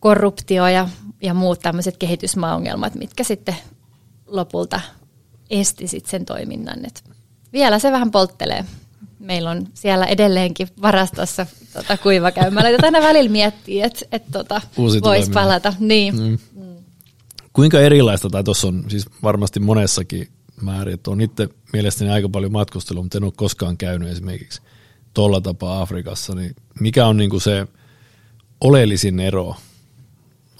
korruptio 0.00 0.66
ja, 0.66 0.88
ja 1.22 1.34
muut 1.34 1.60
tämmöiset 1.60 1.96
kehitysmaaongelmat, 1.96 2.94
mitkä 2.94 3.24
sitten 3.24 3.56
lopulta 4.26 4.80
esti 5.50 5.88
sit 5.88 6.06
sen 6.06 6.24
toiminnan. 6.24 6.86
Et 6.86 7.04
vielä 7.52 7.78
se 7.78 7.92
vähän 7.92 8.10
polttelee 8.10 8.64
meillä 9.18 9.50
on 9.50 9.66
siellä 9.74 10.06
edelleenkin 10.06 10.68
varastossa 10.82 11.46
tota, 11.72 11.96
kuivakäymälä, 11.96 12.70
jota 12.70 12.86
aina 12.86 13.00
välillä 13.00 13.30
miettii, 13.30 13.82
että 13.82 14.06
et, 14.12 14.22
tota, 14.32 14.60
voisi 14.76 15.30
palata. 15.30 15.74
Niin. 15.78 16.16
Mm. 16.16 16.38
Mm. 16.54 16.74
Kuinka 17.52 17.80
erilaista, 17.80 18.30
tai 18.30 18.44
tuossa 18.44 18.68
on 18.68 18.84
siis 18.88 19.06
varmasti 19.22 19.60
monessakin 19.60 20.28
määrin, 20.62 20.94
että 20.94 21.10
on 21.10 21.20
itse 21.20 21.48
mielestäni 21.72 22.10
aika 22.10 22.28
paljon 22.28 22.52
matkustelua, 22.52 23.02
mutta 23.02 23.18
en 23.18 23.24
ole 23.24 23.32
koskaan 23.36 23.76
käynyt 23.76 24.08
esimerkiksi 24.08 24.62
tuolla 25.14 25.40
tapaa 25.40 25.80
Afrikassa, 25.80 26.34
niin 26.34 26.56
mikä 26.80 27.06
on 27.06 27.16
niinku 27.16 27.40
se 27.40 27.66
oleellisin 28.60 29.20
ero? 29.20 29.54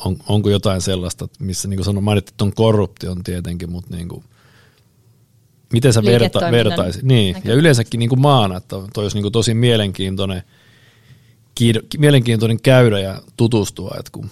On, 0.04 0.16
onko 0.28 0.50
jotain 0.50 0.80
sellaista, 0.80 1.28
missä 1.38 1.68
niin 1.68 1.78
kuin 1.78 1.84
sanoin, 1.84 2.04
mainittiin, 2.04 2.32
että 2.32 2.44
on 2.44 2.54
korruption 2.54 3.24
tietenkin, 3.24 3.70
mutta 3.70 3.96
niin 3.96 4.08
kuin, 4.08 4.24
miten 5.72 5.92
sä 5.92 6.02
verta, 6.04 6.40
vertaisit? 6.50 7.02
Niin, 7.02 7.36
ja 7.44 7.54
yleensäkin 7.54 7.98
niin 7.98 8.08
kuin 8.08 8.20
maana, 8.20 8.56
että 8.56 8.76
toi 8.94 9.04
olisi 9.04 9.16
niin 9.16 9.22
kuin 9.22 9.32
tosi 9.32 9.54
mielenkiintoinen, 9.54 10.42
kiido, 11.54 11.80
mielenkiintoinen 11.98 12.60
käydä 12.60 13.00
ja 13.00 13.22
tutustua, 13.36 13.96
että 13.98 14.12
kun 14.12 14.24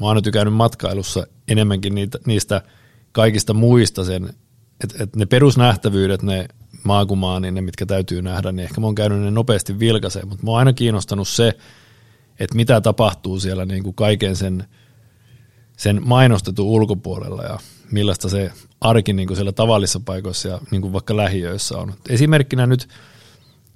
mä 0.00 0.06
oon 0.06 0.16
nyt 0.16 0.32
käynyt 0.32 0.54
matkailussa 0.54 1.26
enemmänkin 1.48 1.94
niitä, 1.94 2.18
niistä 2.26 2.62
kaikista 3.12 3.54
muista 3.54 4.04
sen, 4.04 4.34
että, 4.84 5.04
että 5.04 5.18
ne 5.18 5.26
perusnähtävyydet, 5.26 6.22
ne 6.22 6.48
maakumaa, 6.84 7.40
niin 7.40 7.54
ne 7.54 7.60
mitkä 7.60 7.86
täytyy 7.86 8.22
nähdä, 8.22 8.52
niin 8.52 8.64
ehkä 8.64 8.80
mä 8.80 8.86
oon 8.86 8.94
käynyt 8.94 9.20
ne 9.20 9.30
nopeasti 9.30 9.78
vilkaiseen, 9.78 10.28
mutta 10.28 10.44
mä 10.44 10.50
oon 10.50 10.58
aina 10.58 10.72
kiinnostanut 10.72 11.28
se, 11.28 11.58
että 12.40 12.56
mitä 12.56 12.80
tapahtuu 12.80 13.40
siellä 13.40 13.64
niin 13.64 13.82
kuin 13.82 13.94
kaiken 13.94 14.36
sen, 14.36 14.64
sen 15.76 16.02
mainostetun 16.04 16.66
ulkopuolella 16.66 17.42
ja 17.42 17.58
millaista 17.90 18.28
se 18.28 18.52
arki 18.80 19.12
niin 19.12 19.26
kuin 19.26 19.36
siellä 19.36 19.52
tavallisissa 19.52 20.00
paikoissa 20.04 20.48
ja 20.48 20.60
niin 20.70 20.82
kuin 20.82 20.92
vaikka 20.92 21.16
lähiöissä 21.16 21.78
on. 21.78 21.94
Esimerkkinä 22.08 22.66
nyt 22.66 22.88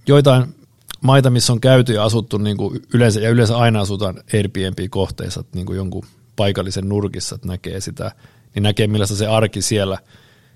joitain 0.06 0.54
maita, 1.00 1.30
missä 1.30 1.52
on 1.52 1.60
käyty 1.60 1.92
ja 1.92 2.04
asuttu 2.04 2.38
niin 2.38 2.56
kuin 2.56 2.82
yleensä, 2.94 3.20
ja 3.20 3.30
yleensä 3.30 3.56
aina 3.56 3.80
asutaan 3.80 4.22
Airbnb-kohteissa 4.34 5.44
niin 5.54 5.66
kuin 5.66 5.76
jonkun 5.76 6.04
paikallisen 6.36 6.88
nurkissa, 6.88 7.34
että 7.34 7.48
näkee 7.48 7.80
sitä, 7.80 8.12
niin 8.54 8.62
näkee 8.62 8.86
millaista 8.86 9.16
se 9.16 9.26
arki 9.26 9.62
siellä 9.62 9.98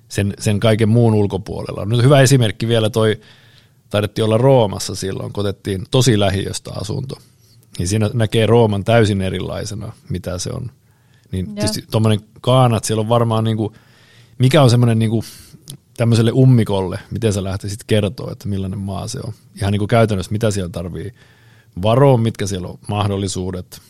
sen, 0.09 0.35
sen 0.39 0.61
kaiken 0.61 0.89
muun 0.89 1.15
ulkopuolella. 1.15 1.85
Nyt 1.85 2.03
hyvä 2.03 2.21
esimerkki 2.21 2.69
vielä 2.69 2.91
toi, 2.91 3.21
taidettiin 3.91 4.25
olla 4.25 4.39
Roomassa 4.39 4.95
silloin, 4.95 5.33
kun 5.33 5.41
otettiin 5.41 5.85
tosi 5.91 6.21
lähiöstä 6.21 6.71
asunto 6.81 7.17
niin 7.79 7.89
siinä 7.89 8.11
näkee 8.15 8.47
Rooman 8.47 8.85
täysin 8.85 9.23
erilaisena, 9.23 9.93
mitä 10.09 10.39
se 10.39 10.51
on. 10.51 10.71
Niin 11.33 11.55
tuommoinen 11.91 12.21
kaanat, 12.41 12.85
siellä 12.85 13.01
on 13.01 13.09
varmaan 13.09 13.45
niinku, 13.45 13.73
mikä 14.39 14.63
on 14.63 14.71
semmoinen 14.71 14.99
niinku, 14.99 15.25
tämmöiselle 15.97 16.33
ummikolle, 16.33 16.99
miten 17.11 17.33
sä 17.33 17.45
lähtisit 17.45 17.85
kertoa, 17.87 18.33
että 18.33 18.49
millainen 18.49 18.79
maa 18.79 19.09
se 19.09 19.21
on. 19.25 19.33
Ihan 19.57 19.73
niinku 19.73 19.87
käytännössä, 19.87 20.33
mitä 20.33 20.51
siellä 20.51 20.71
tarvii 20.71 21.15
varoa, 21.83 22.17
mitkä 22.17 22.47
siellä 22.47 22.69
on 22.69 22.79
mahdollisuudet. 22.89 23.81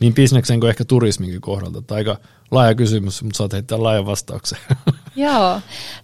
Niin 0.00 0.14
bisneksen 0.14 0.60
kuin 0.60 0.70
ehkä 0.70 0.84
turisminkin 0.84 1.40
kohdalta. 1.40 1.82
Tai 1.82 1.98
aika 1.98 2.16
laaja 2.52 2.74
kysymys, 2.74 3.22
mutta 3.22 3.38
saat 3.38 3.52
heittää 3.52 3.82
laajan 3.82 4.06
vastauksen. 4.06 4.58
Joo, 5.16 5.60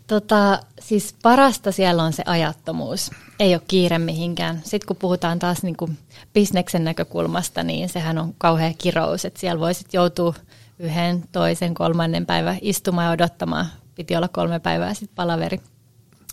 tota, 0.06 0.60
siis 0.80 1.14
parasta 1.22 1.72
siellä 1.72 2.02
on 2.02 2.12
se 2.12 2.22
ajattomuus. 2.26 3.10
Ei 3.40 3.54
ole 3.54 3.62
kiire 3.68 3.98
mihinkään. 3.98 4.60
Sitten 4.64 4.86
kun 4.86 4.96
puhutaan 4.96 5.38
taas 5.38 5.62
niin 5.62 5.76
kuin 5.76 5.98
bisneksen 6.34 6.84
näkökulmasta, 6.84 7.62
niin 7.62 7.88
sehän 7.88 8.18
on 8.18 8.34
kauhea 8.38 8.72
kirous, 8.78 9.24
että 9.24 9.40
siellä 9.40 9.60
voisit 9.60 9.94
joutua 9.94 10.34
yhden, 10.78 11.24
toisen, 11.32 11.74
kolmannen 11.74 12.26
päivän 12.26 12.58
istumaan 12.60 13.06
ja 13.06 13.12
odottamaan. 13.12 13.66
Piti 13.94 14.16
olla 14.16 14.28
kolme 14.28 14.60
päivää 14.60 14.94
sitten 14.94 15.16
palaveri. 15.16 15.60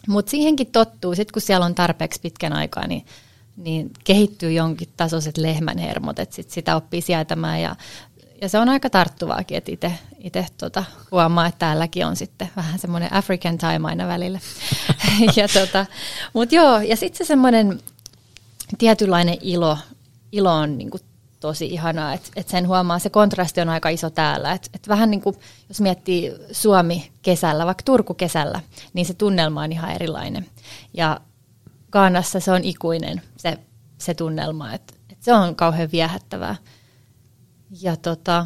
Mutta 0.08 0.30
siihenkin 0.30 0.68
tottuu, 0.72 1.16
sitten 1.16 1.34
kun 1.34 1.42
siellä 1.42 1.66
on 1.66 1.76
tarpeeksi 1.76 2.22
pitkän 2.22 2.54
aikaa, 2.54 2.88
niin, 2.88 3.06
niin 3.58 3.92
kehittyy 4.04 4.52
jonkin 4.52 4.90
tasoiset 4.98 5.38
lehmänhermot, 5.38 6.20
että 6.20 6.36
sit 6.36 6.50
sitä 6.50 6.76
oppii 6.76 7.02
sietämään 7.02 7.62
ja 7.62 7.76
ja 8.42 8.50
se 8.50 8.60
on 8.60 8.70
aika 8.70 8.90
tarttuvaakin, 8.90 9.58
että 9.58 9.92
itse 10.20 10.46
tota, 10.58 10.84
huomaa, 11.12 11.48
että 11.48 11.60
täälläkin 11.60 12.06
on 12.06 12.16
sitten 12.16 12.50
vähän 12.56 12.80
semmoinen 12.80 13.14
African 13.14 13.58
time 13.58 13.88
aina 13.88 14.08
välillä. 14.08 14.40
ja 15.38 15.48
tota, 15.48 15.86
Mutta 16.34 16.56
joo, 16.56 16.80
ja 16.80 16.96
sitten 16.96 17.18
se 17.18 17.28
semmoinen 17.28 17.80
tietynlainen 18.78 19.38
ilo, 19.42 19.78
ilo 20.32 20.54
on 20.54 20.78
niinku 20.78 20.98
tosi 21.40 21.66
ihanaa, 21.66 22.14
että 22.14 22.30
et 22.36 22.48
sen 22.48 22.68
huomaa, 22.68 23.00
se 23.00 23.10
kontrasti 23.10 23.62
on 23.62 23.70
aika 23.70 23.90
iso 23.90 24.10
täällä. 24.10 24.52
Et, 24.52 24.70
et 24.74 24.88
vähän 24.88 25.12
niin 25.12 25.22
kuin, 25.22 25.36
jos 25.70 25.82
miettii 25.82 26.34
Suomi 26.52 27.12
kesällä, 27.22 27.66
vaikka 27.66 27.84
Turku 27.86 28.14
kesällä, 28.14 28.60
niin 28.94 29.06
se 29.06 29.14
tunnelma 29.14 29.62
on 29.62 29.72
ihan 29.72 29.92
erilainen. 29.92 30.46
Ja 30.94 31.20
Kaanassa 31.90 32.40
se 32.40 32.52
on 32.52 32.64
ikuinen, 32.64 33.22
se, 33.38 33.58
se 33.98 34.14
tunnelma, 34.14 34.74
että 34.74 34.94
et 35.10 35.18
se 35.24 35.34
on 35.34 35.56
kauhean 35.56 35.92
viehättävää. 35.92 36.56
Ja 37.82 37.96
tota, 37.96 38.46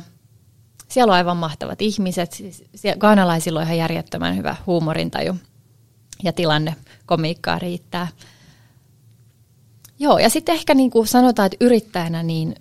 siellä 0.87 1.11
on 1.11 1.17
aivan 1.17 1.37
mahtavat 1.37 1.81
ihmiset. 1.81 2.31
Siis 2.33 2.63
Gaanalaisilla 2.97 3.59
on 3.59 3.65
ihan 3.65 3.77
järjettömän 3.77 4.37
hyvä 4.37 4.55
huumorintaju 4.65 5.35
ja 6.23 6.33
tilanne 6.33 6.75
komiikkaa 7.05 7.59
riittää. 7.59 8.07
Joo, 9.99 10.17
ja 10.17 10.29
sitten 10.29 10.55
ehkä 10.55 10.73
niin 10.73 10.91
kuin 10.91 11.07
sanotaan, 11.07 11.45
että 11.45 11.65
yrittäjänä 11.65 12.23
niin, 12.23 12.55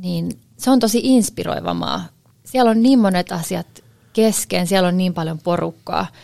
niin 0.00 0.40
se 0.56 0.70
on 0.70 0.80
tosi 0.80 1.00
inspiroiva 1.02 1.74
maa. 1.74 2.04
Siellä 2.44 2.70
on 2.70 2.82
niin 2.82 2.98
monet 2.98 3.32
asiat 3.32 3.66
kesken, 4.12 4.66
siellä 4.66 4.88
on 4.88 4.96
niin 4.96 5.14
paljon 5.14 5.38
porukkaa– 5.38 6.06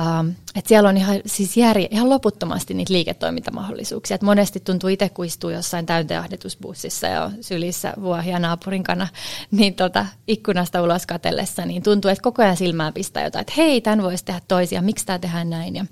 Um, 0.00 0.34
että 0.54 0.68
siellä 0.68 0.88
on 0.88 0.96
ihan, 0.96 1.20
siis 1.26 1.56
järje, 1.56 1.88
ihan 1.90 2.08
loputtomasti 2.10 2.74
niitä 2.74 2.92
liiketoimintamahdollisuuksia. 2.92 4.14
Et 4.14 4.22
monesti 4.22 4.60
tuntuu 4.60 4.88
itse, 4.90 5.08
kun 5.08 5.24
istuu 5.24 5.50
jossain 5.50 5.86
täynteahdetusbussissa 5.86 7.06
ja 7.06 7.30
sylissä 7.40 7.94
vuohia 8.00 8.38
naapurin 8.38 8.82
kana, 8.82 9.08
niin 9.50 9.74
tota, 9.74 10.06
ikkunasta 10.28 10.82
ulos 10.82 11.06
katellessa, 11.06 11.66
niin 11.66 11.82
tuntuu, 11.82 12.10
että 12.10 12.22
koko 12.22 12.42
ajan 12.42 12.56
silmää 12.56 12.92
pistää 12.92 13.24
jotain, 13.24 13.40
että 13.40 13.52
hei, 13.56 13.80
tämän 13.80 14.02
voisi 14.02 14.24
tehdä 14.24 14.40
toisia, 14.48 14.82
miksi 14.82 15.06
tämä 15.06 15.18
tehdään 15.18 15.50
näin. 15.50 15.76
Ja, 15.76 15.86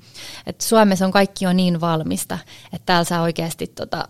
että 0.47 0.65
Suomessa 0.65 1.07
on 1.07 1.13
kaikki 1.13 1.45
jo 1.45 1.53
niin 1.53 1.81
valmista, 1.81 2.39
että 2.73 2.87
täällä 2.87 3.05
saa 3.05 3.23
oikeasti 3.23 3.67
tota, 3.67 4.09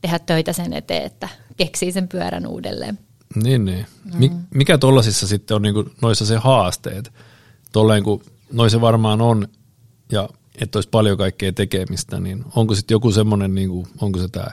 tehdä 0.00 0.18
töitä 0.18 0.52
sen 0.52 0.72
eteen, 0.72 1.02
että 1.02 1.28
keksii 1.56 1.92
sen 1.92 2.08
pyörän 2.08 2.46
uudelleen. 2.46 2.98
Niin, 3.34 3.64
niin. 3.64 3.86
Mm. 4.20 4.46
Mikä 4.54 4.78
tuollaisissa 4.78 5.26
sitten 5.26 5.54
on 5.54 5.62
niinku 5.62 5.84
noissa 6.02 6.26
se 6.26 6.36
haasteet? 6.36 7.12
Tolleen 7.72 8.02
kun 8.02 8.22
noin 8.52 8.70
se 8.70 8.80
varmaan 8.80 9.20
on, 9.20 9.48
ja 10.12 10.28
että 10.60 10.78
olisi 10.78 10.88
paljon 10.88 11.18
kaikkea 11.18 11.52
tekemistä, 11.52 12.20
niin 12.20 12.44
onko 12.56 12.74
sitten 12.74 12.94
joku 12.94 13.12
semmoinen, 13.12 13.54
niin 13.54 13.70
onko 14.00 14.18
se 14.18 14.28
tämä 14.28 14.46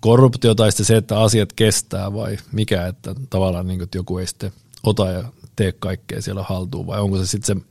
korruptio 0.00 0.54
tai 0.54 0.72
sitten 0.72 0.86
se, 0.86 0.96
että 0.96 1.20
asiat 1.20 1.52
kestää 1.52 2.12
vai 2.12 2.38
mikä, 2.52 2.86
että 2.86 3.14
tavallaan 3.30 3.66
niin 3.66 3.78
kuin, 3.78 3.84
että 3.84 3.98
joku 3.98 4.18
ei 4.18 4.26
sitten 4.26 4.52
ota 4.82 5.10
ja 5.10 5.24
tee 5.56 5.72
kaikkea 5.72 6.22
siellä 6.22 6.42
haltuun 6.42 6.86
vai 6.86 7.00
onko 7.00 7.18
se 7.18 7.26
sitten 7.26 7.56
se 7.56 7.66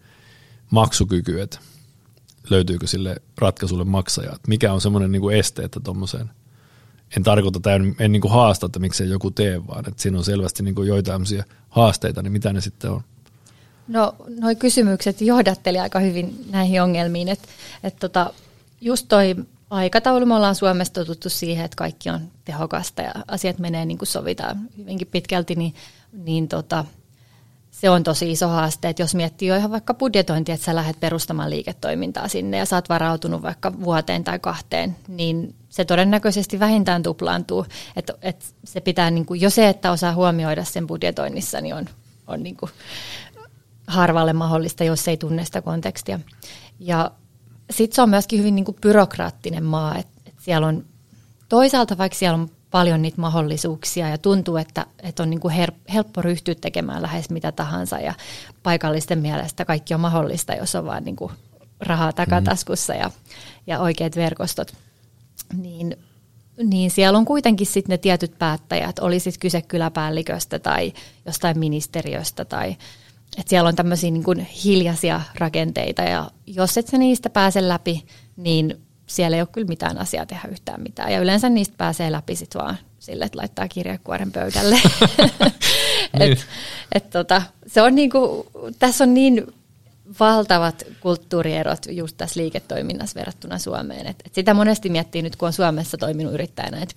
maksukyky, 0.69 1.41
että 1.41 1.59
löytyykö 2.49 2.87
sille 2.87 3.15
ratkaisulle 3.37 3.83
maksaja, 3.83 4.29
että 4.35 4.47
mikä 4.47 4.73
on 4.73 4.81
semmoinen 4.81 5.11
niin 5.11 5.31
este, 5.31 5.63
että 5.63 5.79
tuommoiseen 5.79 6.29
en 7.17 7.23
tarkoita 7.23 7.59
tai 7.59 7.73
en, 7.73 7.95
en 7.99 8.11
niin 8.11 8.29
haasta, 8.29 8.65
että 8.65 8.79
miksei 8.79 9.09
joku 9.09 9.31
tee, 9.31 9.67
vaan 9.67 9.87
että 9.87 10.01
siinä 10.01 10.17
on 10.17 10.23
selvästi 10.23 10.63
niin 10.63 10.87
joitain 10.87 11.21
haasteita, 11.69 12.21
niin 12.21 12.31
mitä 12.31 12.53
ne 12.53 12.61
sitten 12.61 12.91
on? 12.91 13.01
No, 13.87 14.15
nuo 14.39 14.55
kysymykset 14.59 15.21
johdatteli 15.21 15.79
aika 15.79 15.99
hyvin 15.99 16.45
näihin 16.51 16.81
ongelmiin. 16.81 17.27
että 17.27 17.47
et 17.83 17.95
tota, 17.99 18.33
just 18.81 19.05
toi 19.07 19.35
aikataulu, 19.69 20.25
me 20.25 20.35
ollaan 20.35 20.55
Suomessa 20.55 20.93
totuttu 20.93 21.29
siihen, 21.29 21.65
että 21.65 21.75
kaikki 21.75 22.09
on 22.09 22.21
tehokasta 22.45 23.01
ja 23.01 23.13
asiat 23.27 23.59
menee 23.59 23.85
niin 23.85 23.97
kuin 23.97 24.07
sovitaan 24.07 24.57
hyvinkin 24.77 25.07
pitkälti, 25.07 25.55
niin, 25.55 25.73
niin 26.13 26.47
tota, 26.47 26.85
se 27.71 27.89
on 27.89 28.03
tosi 28.03 28.31
iso 28.31 28.47
haaste, 28.47 28.89
että 28.89 29.01
jos 29.01 29.15
miettii 29.15 29.47
jo 29.47 29.55
ihan 29.55 29.71
vaikka 29.71 29.93
budjetointia, 29.93 30.55
että 30.55 30.65
sä 30.65 30.75
lähdet 30.75 30.99
perustamaan 30.99 31.49
liiketoimintaa 31.49 32.27
sinne 32.27 32.57
ja 32.57 32.65
sä 32.65 32.75
oot 32.75 32.89
varautunut 32.89 33.41
vaikka 33.41 33.79
vuoteen 33.79 34.23
tai 34.23 34.39
kahteen, 34.39 34.95
niin 35.07 35.55
se 35.69 35.85
todennäköisesti 35.85 36.59
vähintään 36.59 37.03
tuplaantuu. 37.03 37.65
Että, 37.95 38.13
että 38.21 38.45
se 38.63 38.81
pitää, 38.81 39.11
niin 39.11 39.25
kuin, 39.25 39.41
jo 39.41 39.49
se, 39.49 39.69
että 39.69 39.91
osaa 39.91 40.13
huomioida 40.13 40.63
sen 40.63 40.87
budjetoinnissa, 40.87 41.61
niin 41.61 41.75
on, 41.75 41.89
on 42.27 42.43
niin 42.43 42.57
kuin, 42.57 42.71
harvalle 43.87 44.33
mahdollista, 44.33 44.83
jos 44.83 45.07
ei 45.07 45.17
tunne 45.17 45.45
sitä 45.45 45.61
kontekstia. 45.61 46.19
Ja 46.79 47.11
sitten 47.71 47.95
se 47.95 48.01
on 48.01 48.09
myöskin 48.09 48.39
hyvin 48.39 48.55
niin 48.55 48.65
kuin 48.65 48.77
byrokraattinen 48.81 49.63
maa, 49.63 49.97
että 49.97 50.21
et 50.25 50.35
siellä 50.39 50.67
on 50.67 50.85
toisaalta, 51.49 51.97
vaikka 51.97 52.17
siellä 52.17 52.37
on 52.37 52.49
paljon 52.71 53.01
niitä 53.01 53.21
mahdollisuuksia 53.21 54.09
ja 54.09 54.17
tuntuu, 54.17 54.57
että, 54.57 54.85
että 55.03 55.23
on 55.23 55.29
niin 55.29 55.39
kuin 55.39 55.53
her- 55.53 55.91
helppo 55.93 56.21
ryhtyä 56.21 56.55
tekemään 56.55 57.01
lähes 57.01 57.29
mitä 57.29 57.51
tahansa 57.51 57.99
ja 57.99 58.13
paikallisten 58.63 59.19
mielestä 59.19 59.65
kaikki 59.65 59.93
on 59.93 59.99
mahdollista, 59.99 60.53
jos 60.53 60.75
on 60.75 60.85
vaan 60.85 61.03
niin 61.03 61.15
kuin 61.15 61.31
rahaa 61.79 62.13
takataskussa 62.13 62.93
ja, 62.93 63.11
ja 63.67 63.79
oikeat 63.79 64.15
verkostot. 64.15 64.73
Niin, 65.53 65.97
niin 66.63 66.91
siellä 66.91 67.17
on 67.17 67.25
kuitenkin 67.25 67.67
sitten 67.67 67.93
ne 67.93 67.97
tietyt 67.97 68.37
päättäjät, 68.39 68.99
oli 68.99 69.19
siis 69.19 69.37
kyse 69.37 69.61
kyläpäälliköstä 69.61 70.59
tai 70.59 70.93
jostain 71.25 71.59
ministeriöstä 71.59 72.45
tai 72.45 72.75
että 73.37 73.49
siellä 73.49 73.67
on 73.67 73.75
tämmöisiä 73.75 74.11
niin 74.11 74.23
kuin 74.23 74.39
hiljaisia 74.39 75.21
rakenteita 75.37 76.01
ja 76.01 76.31
jos 76.47 76.77
et 76.77 76.87
sä 76.87 76.97
niistä 76.97 77.29
pääse 77.29 77.67
läpi, 77.67 78.05
niin 78.37 78.85
siellä 79.07 79.37
ei 79.37 79.41
ole 79.41 79.49
kyllä 79.51 79.67
mitään 79.67 79.97
asiaa 79.97 80.25
tehdä 80.25 80.49
yhtään 80.51 80.81
mitään. 80.81 81.11
Ja 81.11 81.19
yleensä 81.19 81.49
niistä 81.49 81.75
pääsee 81.77 82.11
läpi 82.11 82.35
sit 82.35 82.55
vaan 82.55 82.77
sille, 82.99 83.25
että 83.25 83.37
laittaa 83.37 83.67
kirjekuoren 83.67 84.31
pöydälle. 84.31 84.75
niin. 86.19 86.31
et, 86.31 86.45
et 86.91 87.09
tota, 87.09 87.41
se 87.67 87.81
on 87.81 87.95
niinku, 87.95 88.47
tässä 88.79 89.03
on 89.03 89.13
niin 89.13 89.53
valtavat 90.19 90.83
kulttuurierot 90.99 91.85
just 91.89 92.17
tässä 92.17 92.39
liiketoiminnassa 92.39 93.19
verrattuna 93.19 93.59
Suomeen. 93.59 94.07
Et, 94.07 94.15
et 94.25 94.33
sitä 94.33 94.53
monesti 94.53 94.89
miettii 94.89 95.21
nyt, 95.21 95.35
kun 95.35 95.47
on 95.47 95.53
Suomessa 95.53 95.97
toiminut 95.97 96.33
yrittäjänä, 96.33 96.81
että 96.81 96.95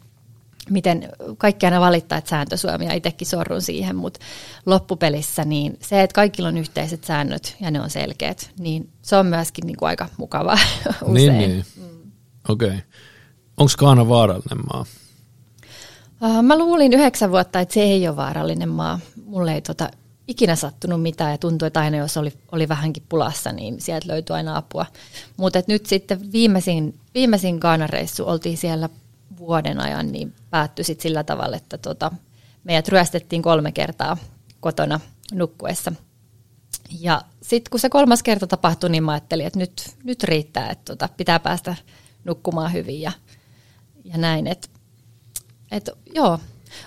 miten 0.70 1.08
kaikki 1.38 1.66
aina 1.66 1.80
valittaa, 1.80 2.18
että 2.18 2.30
sääntö 2.30 2.56
Suomi 2.56 2.86
ja 2.86 2.94
itsekin 2.94 3.26
sorrun 3.26 3.62
siihen, 3.62 3.96
mutta 3.96 4.20
loppupelissä 4.66 5.44
niin 5.44 5.78
se, 5.82 6.02
että 6.02 6.14
kaikilla 6.14 6.48
on 6.48 6.58
yhteiset 6.58 7.04
säännöt 7.04 7.56
ja 7.60 7.70
ne 7.70 7.80
on 7.80 7.90
selkeät, 7.90 8.50
niin 8.58 8.90
se 9.02 9.16
on 9.16 9.26
myöskin 9.26 9.66
niin 9.66 9.76
kuin 9.76 9.88
aika 9.88 10.08
mukavaa 10.16 10.58
usein. 11.02 11.14
Niin, 11.14 11.38
niin. 11.38 11.64
Mm. 11.76 12.10
okei. 12.48 12.68
Okay. 12.68 12.80
Onko 13.56 13.72
Kaana 13.78 14.08
vaarallinen 14.08 14.66
maa? 14.72 14.84
Uh, 16.22 16.42
mä 16.42 16.58
luulin 16.58 16.92
yhdeksän 16.92 17.30
vuotta, 17.30 17.60
että 17.60 17.74
se 17.74 17.82
ei 17.82 18.08
ole 18.08 18.16
vaarallinen 18.16 18.68
maa. 18.68 19.00
Mulle 19.24 19.54
ei 19.54 19.62
tota 19.62 19.90
ikinä 20.28 20.56
sattunut 20.56 21.02
mitään 21.02 21.30
ja 21.30 21.38
tuntui, 21.38 21.66
että 21.66 21.80
aina 21.80 21.96
jos 21.96 22.16
oli, 22.16 22.32
oli 22.52 22.68
vähänkin 22.68 23.02
pulassa, 23.08 23.52
niin 23.52 23.80
sieltä 23.80 24.08
löytyi 24.08 24.36
aina 24.36 24.56
apua. 24.56 24.86
Mutta 25.36 25.62
nyt 25.66 25.86
sitten 25.86 26.32
viimeisin, 26.32 26.94
viimeisin 27.14 27.60
Kaanareissu 27.60 28.28
oltiin 28.28 28.56
siellä 28.56 28.88
vuoden 29.38 29.80
ajan, 29.80 30.12
niin 30.12 30.34
päättyi 30.50 30.84
sit 30.84 31.00
sillä 31.00 31.24
tavalla, 31.24 31.56
että 31.56 31.78
tota, 31.78 32.12
meidät 32.64 32.88
ryöstettiin 32.88 33.42
kolme 33.42 33.72
kertaa 33.72 34.16
kotona 34.60 35.00
nukkuessa. 35.32 35.92
Ja 37.00 37.22
sitten 37.42 37.70
kun 37.70 37.80
se 37.80 37.88
kolmas 37.88 38.22
kerta 38.22 38.46
tapahtui, 38.46 38.90
niin 38.90 39.04
mä 39.04 39.12
ajattelin, 39.12 39.46
että 39.46 39.58
nyt, 39.58 39.96
nyt 40.04 40.22
riittää, 40.22 40.70
että 40.70 40.84
tota, 40.84 41.08
pitää 41.16 41.40
päästä 41.40 41.76
nukkumaan 42.24 42.72
hyvin 42.72 43.00
ja, 43.00 43.12
ja 44.04 44.18
näin. 44.18 44.46
Että 44.46 44.68
et, 45.70 45.90
joo, 46.14 46.38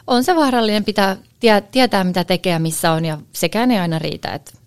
on 0.07 0.23
se 0.23 0.35
vaarallinen, 0.35 0.85
pitää 0.85 1.17
tie, 1.39 1.61
tietää 1.61 2.03
mitä 2.03 2.23
tekee 2.23 2.59
missä 2.59 2.91
on 2.91 3.05
ja 3.05 3.17
sekään 3.33 3.71
ei 3.71 3.77
aina 3.77 3.99
riitä. 3.99 4.33
Et, 4.33 4.59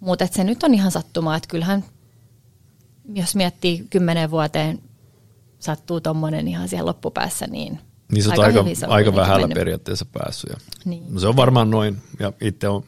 mutta 0.00 0.26
se 0.26 0.44
nyt 0.44 0.62
on 0.62 0.74
ihan 0.74 0.90
sattumaa, 0.90 1.36
että 1.36 1.48
kyllähän 1.48 1.84
jos 3.14 3.34
miettii 3.34 3.86
kymmenen 3.90 4.30
vuoteen 4.30 4.82
sattuu 5.60 6.00
tuommoinen 6.00 6.48
ihan 6.48 6.68
siellä 6.68 6.88
loppupäässä, 6.88 7.46
niin 7.46 7.78
niin 8.12 8.24
sä 8.24 8.30
aika, 8.30 8.44
aika, 8.44 8.86
aika 8.88 9.14
vähällä 9.14 9.40
mennyt. 9.40 9.54
periaatteessa 9.54 10.06
päässyt. 10.12 10.50
Ja 10.50 10.56
niin. 10.84 11.14
no 11.14 11.20
se 11.20 11.26
on 11.26 11.36
varmaan 11.36 11.70
noin. 11.70 11.96
Ja 12.18 12.32
itse 12.40 12.68
on, 12.68 12.84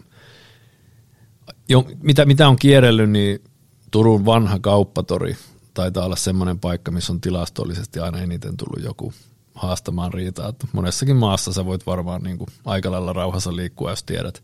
jo, 1.69 1.87
mitä, 2.03 2.25
mitä 2.25 2.49
on 2.49 2.57
kierrellyt, 2.57 3.11
niin 3.11 3.43
Turun 3.91 4.25
vanha 4.25 4.59
kauppatori 4.59 5.37
taitaa 5.75 6.05
olla 6.05 6.17
semmoinen 6.17 6.59
paikka, 6.59 6.91
missä 6.91 7.13
on 7.13 7.21
tilastollisesti 7.21 8.01
aina 8.01 8.19
eniten 8.19 8.57
tullut 8.57 8.85
joku 8.85 9.13
haastamaan 9.55 10.15
riitaa. 10.15 10.49
Että 10.49 10.67
monessakin 10.73 11.17
maassa 11.17 11.53
sä 11.53 11.65
voit 11.65 11.87
varmaan 11.87 12.23
niin 12.23 12.39
kuin 12.39 12.49
aika 12.65 12.91
lailla 12.91 13.13
rauhassa 13.13 13.57
liikkua, 13.57 13.91
jos 13.91 14.03
tiedät, 14.03 14.43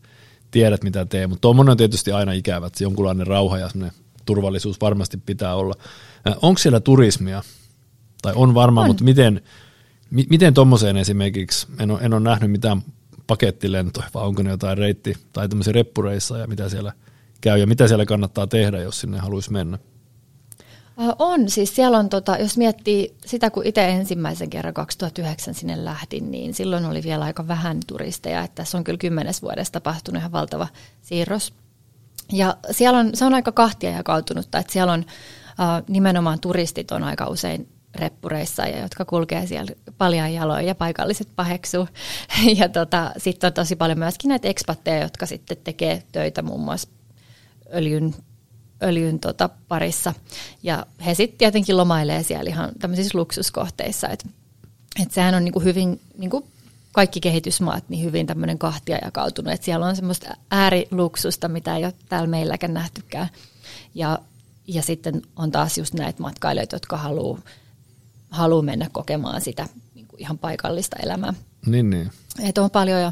tiedät 0.51 0.83
mitä 0.83 1.05
tee. 1.05 1.27
Mutta 1.27 1.41
tuommoinen 1.41 1.71
on 1.71 1.77
tietysti 1.77 2.11
aina 2.11 2.31
ikävä, 2.31 2.67
että 2.67 2.83
jonkunlainen 2.83 3.27
rauha 3.27 3.57
ja 3.57 3.69
turvallisuus 4.25 4.81
varmasti 4.81 5.17
pitää 5.17 5.55
olla. 5.55 5.75
Onko 6.41 6.57
siellä 6.57 6.79
turismia? 6.79 7.43
Tai 8.21 8.33
on 8.35 8.53
varmaan, 8.53 8.87
mutta 8.87 9.03
miten, 9.03 9.41
mi, 10.11 10.25
miten 10.29 10.53
tuommoiseen 10.53 10.97
esimerkiksi, 10.97 11.67
en 11.79 11.91
ole, 11.91 11.99
en 12.01 12.13
ole 12.13 12.21
nähnyt 12.21 12.51
mitään 12.51 12.81
pakettilentoja, 13.27 14.07
vai 14.13 14.23
onko 14.23 14.43
ne 14.43 14.49
jotain 14.49 14.77
reitti- 14.77 15.17
tai 15.33 15.49
tämmöisiä 15.49 15.73
reppureissa 15.73 16.37
ja 16.37 16.47
mitä 16.47 16.69
siellä 16.69 16.93
käy 17.41 17.59
ja 17.59 17.67
mitä 17.67 17.87
siellä 17.87 18.05
kannattaa 18.05 18.47
tehdä, 18.47 18.81
jos 18.81 18.99
sinne 18.99 19.17
haluaisi 19.17 19.51
mennä? 19.51 19.77
On, 21.19 21.49
siis 21.49 21.75
siellä 21.75 21.97
on, 21.97 22.09
tota, 22.09 22.37
jos 22.37 22.57
miettii 22.57 23.15
sitä, 23.25 23.49
kun 23.49 23.65
itse 23.65 23.89
ensimmäisen 23.89 24.49
kerran 24.49 24.73
2009 24.73 25.53
sinne 25.53 25.85
lähdin, 25.85 26.31
niin 26.31 26.53
silloin 26.53 26.85
oli 26.85 27.03
vielä 27.03 27.25
aika 27.25 27.47
vähän 27.47 27.77
turisteja, 27.87 28.43
että 28.43 28.55
tässä 28.55 28.77
on 28.77 28.83
kyllä 28.83 28.97
kymmenes 28.97 29.41
vuodessa 29.41 29.73
tapahtunut 29.73 30.19
ihan 30.19 30.31
valtava 30.31 30.67
siirros. 31.01 31.53
Ja 32.31 32.57
siellä 32.71 32.99
on, 32.99 33.09
se 33.13 33.25
on 33.25 33.33
aika 33.33 33.51
kahtia 33.51 33.91
jakautunutta, 33.91 34.57
että 34.57 34.73
siellä 34.73 34.93
on 34.93 35.05
nimenomaan 35.87 36.39
turistit 36.39 36.91
on 36.91 37.03
aika 37.03 37.27
usein 37.27 37.67
reppureissa 37.95 38.63
ja 38.63 38.81
jotka 38.81 39.05
kulkee 39.05 39.47
siellä 39.47 39.71
paljon 39.97 40.33
jaloin 40.33 40.65
ja 40.65 40.75
paikalliset 40.75 41.27
paheksuu. 41.35 41.87
Ja 42.59 42.69
tota, 42.69 43.11
sitten 43.17 43.47
on 43.47 43.53
tosi 43.53 43.75
paljon 43.75 43.99
myöskin 43.99 44.29
näitä 44.29 44.47
ekspatteja, 44.47 45.01
jotka 45.01 45.25
sitten 45.25 45.57
tekee 45.63 46.03
töitä 46.11 46.41
muun 46.41 46.61
muassa 46.61 46.87
öljyn, 47.73 48.15
öljyn 48.83 49.19
tota 49.19 49.49
parissa. 49.67 50.13
Ja 50.63 50.85
he 51.05 51.15
sitten 51.15 51.37
tietenkin 51.37 51.77
lomailee 51.77 52.23
siellä 52.23 52.49
ihan 52.49 52.71
tämmöisissä 52.79 53.17
luksuskohteissa. 53.17 54.07
Että 54.07 54.29
et 55.01 55.11
sehän 55.11 55.35
on 55.35 55.43
niinku 55.43 55.59
hyvin, 55.59 56.01
niinku 56.17 56.47
kaikki 56.91 57.19
kehitysmaat, 57.19 57.83
niin 57.89 58.05
hyvin 58.05 58.27
tämmöinen 58.27 58.57
kahtia 58.57 58.97
jakautunut. 59.05 59.53
Että 59.53 59.65
siellä 59.65 59.85
on 59.85 59.95
semmoista 59.95 60.27
ääriluksusta, 60.51 61.47
mitä 61.47 61.77
ei 61.77 61.85
ole 61.85 61.93
täällä 62.09 62.27
meilläkään 62.27 62.73
nähtykään. 62.73 63.29
Ja, 63.95 64.19
ja 64.67 64.81
sitten 64.81 65.21
on 65.35 65.51
taas 65.51 65.77
just 65.77 65.93
näitä 65.93 66.21
matkailijoita, 66.21 66.75
jotka 66.75 66.97
haluaa 66.97 67.39
haluaa 68.29 68.61
mennä 68.61 68.87
kokemaan 68.91 69.41
sitä 69.41 69.65
niin 69.95 70.07
kuin 70.07 70.21
ihan 70.21 70.37
paikallista 70.37 70.95
elämää. 71.03 71.33
Niin, 71.65 71.89
niin. 71.89 72.11
Et 72.43 72.57
on 72.57 72.71
paljon 72.71 73.01
ja 73.01 73.11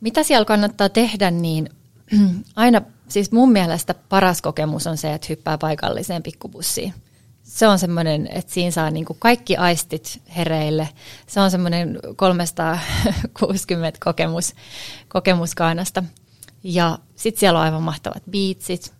mitä 0.00 0.22
siellä 0.22 0.44
kannattaa 0.44 0.88
tehdä, 0.88 1.30
niin 1.30 1.70
aina, 2.56 2.82
siis 3.08 3.32
mun 3.32 3.52
mielestä 3.52 3.94
paras 3.94 4.42
kokemus 4.42 4.86
on 4.86 4.96
se, 4.96 5.14
että 5.14 5.26
hyppää 5.30 5.58
paikalliseen 5.58 6.22
pikkubussiin. 6.22 6.94
Se 7.42 7.68
on 7.68 7.78
semmoinen, 7.78 8.28
että 8.32 8.52
siinä 8.52 8.70
saa 8.70 8.90
niin 8.90 9.04
kuin 9.04 9.18
kaikki 9.20 9.56
aistit 9.56 10.22
hereille. 10.36 10.88
Se 11.26 11.40
on 11.40 11.50
semmoinen 11.50 11.98
360 12.16 13.98
kokemus, 14.04 14.54
kokemus 15.08 15.54
Kaanasta. 15.54 16.02
Ja 16.62 16.98
sitten 17.16 17.40
siellä 17.40 17.58
on 17.58 17.64
aivan 17.64 17.82
mahtavat 17.82 18.22
biitsit, 18.30 18.92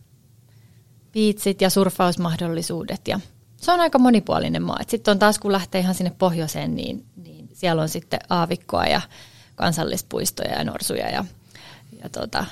biitsit 1.12 1.60
ja 1.60 1.70
surfausmahdollisuudet 1.70 3.08
ja 3.08 3.20
se 3.60 3.72
on 3.72 3.80
aika 3.80 3.98
monipuolinen 3.98 4.62
maa. 4.62 4.78
Sitten 4.86 5.12
on 5.12 5.18
taas, 5.18 5.38
kun 5.38 5.52
lähtee 5.52 5.80
ihan 5.80 5.94
sinne 5.94 6.12
pohjoiseen, 6.18 6.74
niin, 6.74 7.04
niin 7.16 7.48
siellä 7.52 7.82
on 7.82 7.88
sitten 7.88 8.20
aavikkoa 8.28 8.84
ja 8.84 9.00
kansallispuistoja 9.56 10.58
ja 10.58 10.64
norsuja 10.64 11.10
ja, 11.10 11.24
ja 12.02 12.08
tota, 12.08 12.44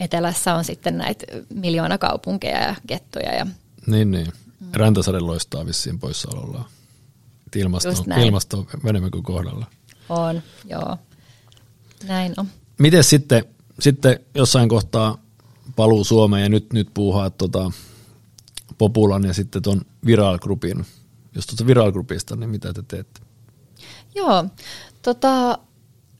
etelässä 0.00 0.54
on 0.54 0.64
sitten 0.64 0.98
näitä 0.98 1.26
miljoona 1.54 1.98
kaupunkeja 1.98 2.62
ja 2.62 2.74
kettoja. 2.86 3.34
Ja, 3.34 3.46
niin, 3.86 4.10
niin. 4.10 4.26
Mm. 4.60 4.66
Räntäsade 4.74 5.20
loistaa 5.20 5.66
vissiin 5.66 5.98
poissaolollaan. 5.98 6.64
Ilmasto, 7.56 8.04
ilmasto 8.24 8.58
on 8.58 8.66
enemmän 8.88 9.10
kuin 9.10 9.22
kohdalla. 9.22 9.66
On, 10.08 10.42
joo. 10.64 10.96
Näin 12.08 12.34
on. 12.36 12.46
Miten 12.78 13.04
sitten, 13.04 13.44
sitten 13.80 14.20
jossain 14.34 14.68
kohtaa 14.68 15.18
paluu 15.76 16.04
Suomeen 16.04 16.42
ja 16.42 16.48
nyt, 16.48 16.72
nyt 16.72 16.88
puuhaa 16.94 17.30
tota, 17.30 17.72
Populan 18.78 19.24
ja 19.24 19.34
sitten 19.34 19.62
tuon 19.62 19.80
Viral 20.06 20.38
Groupin. 20.38 20.86
Jos 21.34 21.46
tuosta 21.46 21.66
Viral 21.66 21.92
Groupista, 21.92 22.36
niin 22.36 22.50
mitä 22.50 22.72
te 22.72 22.82
teette? 22.88 23.20
Joo, 24.14 24.44
tota, 25.02 25.58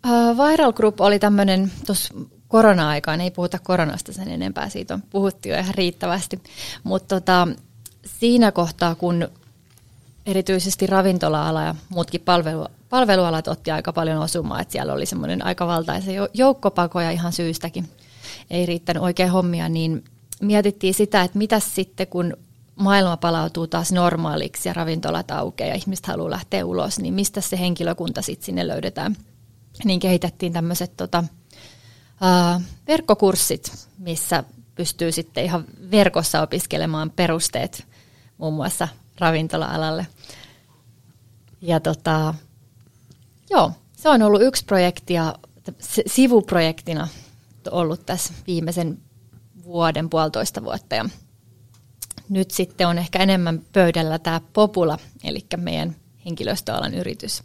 uh, 0.06 0.48
Viral 0.48 0.72
Group 0.72 1.00
oli 1.00 1.18
tämmöinen 1.18 1.72
tuossa 1.86 2.14
korona-aikaan, 2.48 3.20
ei 3.20 3.30
puhuta 3.30 3.58
koronasta 3.58 4.12
sen 4.12 4.28
enempää, 4.28 4.68
siitä 4.68 4.94
on 4.94 5.02
puhuttu 5.02 5.48
jo 5.48 5.58
ihan 5.58 5.74
riittävästi, 5.74 6.42
mutta 6.82 7.16
tota, 7.16 7.48
siinä 8.06 8.52
kohtaa, 8.52 8.94
kun 8.94 9.28
erityisesti 10.26 10.86
ravintola-ala 10.86 11.62
ja 11.62 11.74
muutkin 11.88 12.20
palvelu, 12.20 12.66
palvelualat 12.88 13.48
otti 13.48 13.70
aika 13.70 13.92
paljon 13.92 14.18
osumaa, 14.18 14.60
että 14.60 14.72
siellä 14.72 14.92
oli 14.92 15.06
semmoinen 15.06 15.44
aika 15.44 15.66
valtaisa 15.66 16.10
joukkopakoja 16.34 17.10
ihan 17.10 17.32
syystäkin, 17.32 17.88
ei 18.50 18.66
riittänyt 18.66 19.02
oikein 19.02 19.30
hommia, 19.30 19.68
niin 19.68 20.04
mietittiin 20.44 20.94
sitä, 20.94 21.22
että 21.22 21.38
mitä 21.38 21.60
sitten 21.60 22.06
kun 22.06 22.36
maailma 22.76 23.16
palautuu 23.16 23.66
taas 23.66 23.92
normaaliksi 23.92 24.68
ja 24.68 24.72
ravintolat 24.72 25.30
aukeaa 25.30 25.68
ja 25.68 25.74
ihmiset 25.74 26.06
haluaa 26.06 26.30
lähteä 26.30 26.64
ulos, 26.64 26.98
niin 26.98 27.14
mistä 27.14 27.40
se 27.40 27.58
henkilökunta 27.58 28.22
sitten 28.22 28.46
sinne 28.46 28.68
löydetään. 28.68 29.16
Niin 29.84 30.00
kehitettiin 30.00 30.52
tämmöiset 30.52 30.96
tota, 30.96 31.24
uh, 31.28 32.62
verkkokurssit, 32.86 33.88
missä 33.98 34.44
pystyy 34.74 35.12
sitten 35.12 35.44
ihan 35.44 35.64
verkossa 35.90 36.42
opiskelemaan 36.42 37.10
perusteet 37.10 37.86
muun 38.38 38.54
muassa 38.54 38.88
ravintola-alalle. 39.18 40.06
Ja 41.60 41.80
tota, 41.80 42.34
joo, 43.50 43.72
se 43.96 44.08
on 44.08 44.22
ollut 44.22 44.42
yksi 44.42 44.64
projekti 44.64 45.14
ja 45.14 45.34
sivuprojektina 46.06 47.08
ollut 47.70 48.06
tässä 48.06 48.34
viimeisen 48.46 48.98
vuoden, 49.64 50.10
puolitoista 50.10 50.64
vuotta. 50.64 50.94
Ja 50.94 51.08
nyt 52.28 52.50
sitten 52.50 52.88
on 52.88 52.98
ehkä 52.98 53.18
enemmän 53.18 53.62
pöydällä 53.72 54.18
tämä 54.18 54.40
Popula, 54.52 54.98
eli 55.24 55.46
meidän 55.56 55.96
henkilöstöalan 56.24 56.94
yritys. 56.94 57.42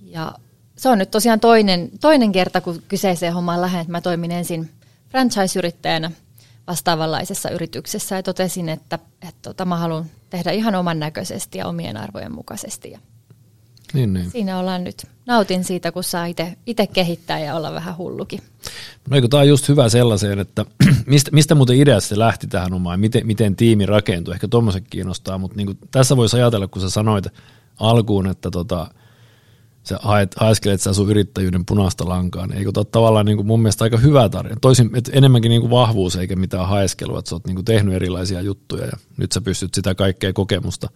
Ja 0.00 0.34
se 0.76 0.88
on 0.88 0.98
nyt 0.98 1.10
tosiaan 1.10 1.40
toinen, 1.40 1.90
toinen 2.00 2.32
kerta, 2.32 2.60
kun 2.60 2.82
kyseiseen 2.88 3.34
hommaan 3.34 3.60
lähden, 3.60 3.80
että 3.80 3.92
mä 3.92 4.00
toimin 4.00 4.32
ensin 4.32 4.70
franchise-yrittäjänä 5.08 6.10
vastaavanlaisessa 6.66 7.50
yrityksessä 7.50 8.16
ja 8.16 8.22
totesin, 8.22 8.68
että, 8.68 8.98
että 9.22 9.40
tota, 9.42 9.64
mä 9.64 9.76
haluan 9.76 10.04
tehdä 10.30 10.50
ihan 10.50 10.74
oman 10.74 10.98
näköisesti 10.98 11.58
ja 11.58 11.66
omien 11.66 11.96
arvojen 11.96 12.32
mukaisesti. 12.32 12.90
Ja 12.90 12.98
niin, 13.94 14.12
niin. 14.12 14.30
Siinä 14.30 14.58
ollaan 14.58 14.84
nyt. 14.84 15.06
Nautin 15.26 15.64
siitä, 15.64 15.92
kun 15.92 16.04
saa 16.04 16.26
itse 16.66 16.86
kehittää 16.86 17.38
ja 17.38 17.54
olla 17.54 17.72
vähän 17.72 17.96
hullukin. 17.96 18.40
No 19.10 19.16
eikö 19.16 19.28
tämä 19.28 19.40
on 19.40 19.48
just 19.48 19.68
hyvä 19.68 19.88
sellaiseen, 19.88 20.38
että 20.38 20.64
mistä, 21.06 21.30
mistä 21.32 21.54
muuten 21.54 21.76
ideasta 21.76 22.08
se 22.08 22.18
lähti 22.18 22.46
tähän 22.46 22.72
omaan, 22.72 23.00
miten, 23.00 23.26
miten 23.26 23.56
tiimi 23.56 23.86
rakentuu, 23.86 24.34
ehkä 24.34 24.48
tuommoiset 24.48 24.84
kiinnostaa, 24.90 25.38
mutta 25.38 25.56
niin 25.56 25.78
tässä 25.90 26.16
voisi 26.16 26.36
ajatella, 26.36 26.68
kun 26.68 26.82
sä 26.82 26.90
sanoit 26.90 27.26
alkuun, 27.80 28.26
että 28.26 28.50
tota, 28.50 28.88
sä 29.84 29.98
haet, 30.02 30.34
haeskelet 30.36 30.80
sä 30.80 30.92
sun 30.92 31.10
yrittäjyyden 31.10 31.64
punaista 31.64 32.08
lankaa, 32.08 32.46
niin 32.46 32.58
eikö 32.58 32.72
tämä 32.72 32.84
tavallaan 32.84 33.26
niin 33.26 33.36
kuin 33.36 33.46
mun 33.46 33.62
mielestä 33.62 33.84
aika 33.84 33.96
hyvä 33.96 34.28
tarina. 34.28 34.56
Toisin, 34.60 34.90
että 34.94 35.12
enemmänkin 35.14 35.48
niin 35.48 35.60
kuin 35.60 35.70
vahvuus 35.70 36.16
eikä 36.16 36.36
mitään 36.36 36.68
haeskelua, 36.68 37.18
että 37.18 37.28
sä 37.28 37.34
oot 37.34 37.46
niin 37.46 37.54
kuin 37.54 37.64
tehnyt 37.64 37.94
erilaisia 37.94 38.40
juttuja 38.40 38.84
ja 38.84 38.96
nyt 39.16 39.32
sä 39.32 39.40
pystyt 39.40 39.74
sitä 39.74 39.94
kaikkea 39.94 40.32
kokemusta 40.32 40.88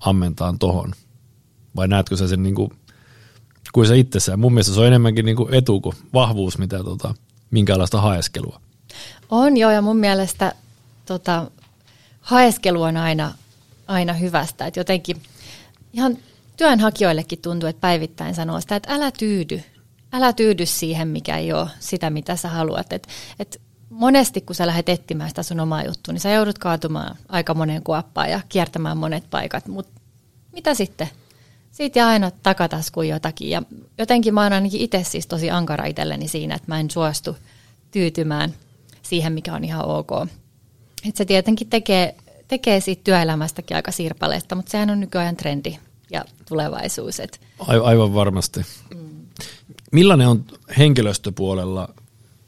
ammentaan 0.00 0.58
tohon. 0.58 0.92
Vai 1.76 1.88
näetkö 1.88 2.16
sä 2.16 2.28
sen 2.28 2.42
niin 2.42 2.54
kuin, 2.54 2.70
kuin 3.72 3.86
se 3.86 3.98
itsessään? 3.98 4.40
Mun 4.40 4.52
mielestä 4.52 4.74
se 4.74 4.80
on 4.80 4.86
enemmänkin 4.86 5.24
niin 5.24 5.36
kuin 5.36 5.54
etu 5.54 5.80
kuin 5.80 5.96
vahvuus, 6.14 6.58
mitä 6.58 6.84
tota, 6.84 7.14
minkäänlaista 7.50 8.00
haeskelua. 8.00 8.60
On 9.30 9.56
joo, 9.56 9.70
ja 9.70 9.82
mun 9.82 9.96
mielestä 9.96 10.52
tota, 11.06 11.50
haeskelu 12.20 12.82
on 12.82 12.96
aina, 12.96 13.34
aina 13.86 14.12
hyvästä. 14.12 14.66
Et 14.66 14.76
jotenkin 14.76 15.22
ihan 15.92 16.18
työnhakijoillekin 16.56 17.38
tuntuu, 17.38 17.68
että 17.68 17.80
päivittäin 17.80 18.34
sanoo 18.34 18.60
sitä, 18.60 18.76
että 18.76 18.94
älä 18.94 19.10
tyydy. 19.10 19.62
Älä 20.12 20.32
tyydy 20.32 20.66
siihen, 20.66 21.08
mikä 21.08 21.36
ei 21.36 21.52
ole 21.52 21.68
sitä, 21.80 22.10
mitä 22.10 22.36
sä 22.36 22.48
haluat. 22.48 22.92
Et, 22.92 23.08
et 23.38 23.60
monesti, 23.90 24.40
kun 24.40 24.56
sä 24.56 24.66
lähdet 24.66 24.88
etsimään 24.88 25.28
sitä 25.30 25.42
sun 25.42 25.60
omaa 25.60 25.84
juttua, 25.84 26.12
niin 26.12 26.20
sä 26.20 26.30
joudut 26.30 26.58
kaatumaan 26.58 27.16
aika 27.28 27.54
moneen 27.54 27.82
kuoppaan 27.82 28.30
ja 28.30 28.40
kiertämään 28.48 28.98
monet 28.98 29.30
paikat. 29.30 29.66
Mutta 29.66 30.00
mitä 30.52 30.74
sitten? 30.74 31.08
Siitä 31.78 32.06
aina 32.06 32.30
takataskuun 32.30 33.08
jotakin. 33.08 33.50
Ja 33.50 33.62
jotenkin 33.98 34.34
mä 34.34 34.42
oon 34.42 34.52
ainakin 34.52 34.80
itse 34.80 35.04
siis 35.04 35.26
tosi 35.26 35.50
ankara 35.50 35.86
itselleni 35.86 36.28
siinä, 36.28 36.54
että 36.54 36.68
mä 36.68 36.80
en 36.80 36.90
suostu 36.90 37.36
tyytymään 37.90 38.54
siihen, 39.02 39.32
mikä 39.32 39.54
on 39.54 39.64
ihan 39.64 39.84
ok. 39.84 40.10
Et 41.08 41.16
se 41.16 41.24
tietenkin 41.24 41.68
tekee, 41.68 42.14
tekee 42.48 42.80
siitä 42.80 43.04
työelämästäkin 43.04 43.76
aika 43.76 43.92
sirpaleista, 43.92 44.54
mutta 44.54 44.70
sehän 44.70 44.90
on 44.90 45.00
nykyajan 45.00 45.36
trendi 45.36 45.78
ja 46.10 46.24
tulevaisuus. 46.48 47.20
Et. 47.20 47.40
Aivan 47.82 48.14
varmasti. 48.14 48.60
Millainen 49.92 50.28
on 50.28 50.44
henkilöstöpuolella, 50.78 51.88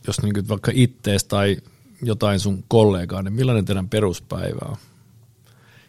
jos 0.07 0.23
niin 0.23 0.49
vaikka 0.49 0.73
ittees 0.75 1.25
tai 1.25 1.57
jotain 2.03 2.41
sun 2.41 2.65
kollegaa, 2.69 3.23
niin 3.23 3.33
millainen 3.33 3.65
teidän 3.65 3.89
peruspäivä 3.89 4.69
on? 4.69 4.77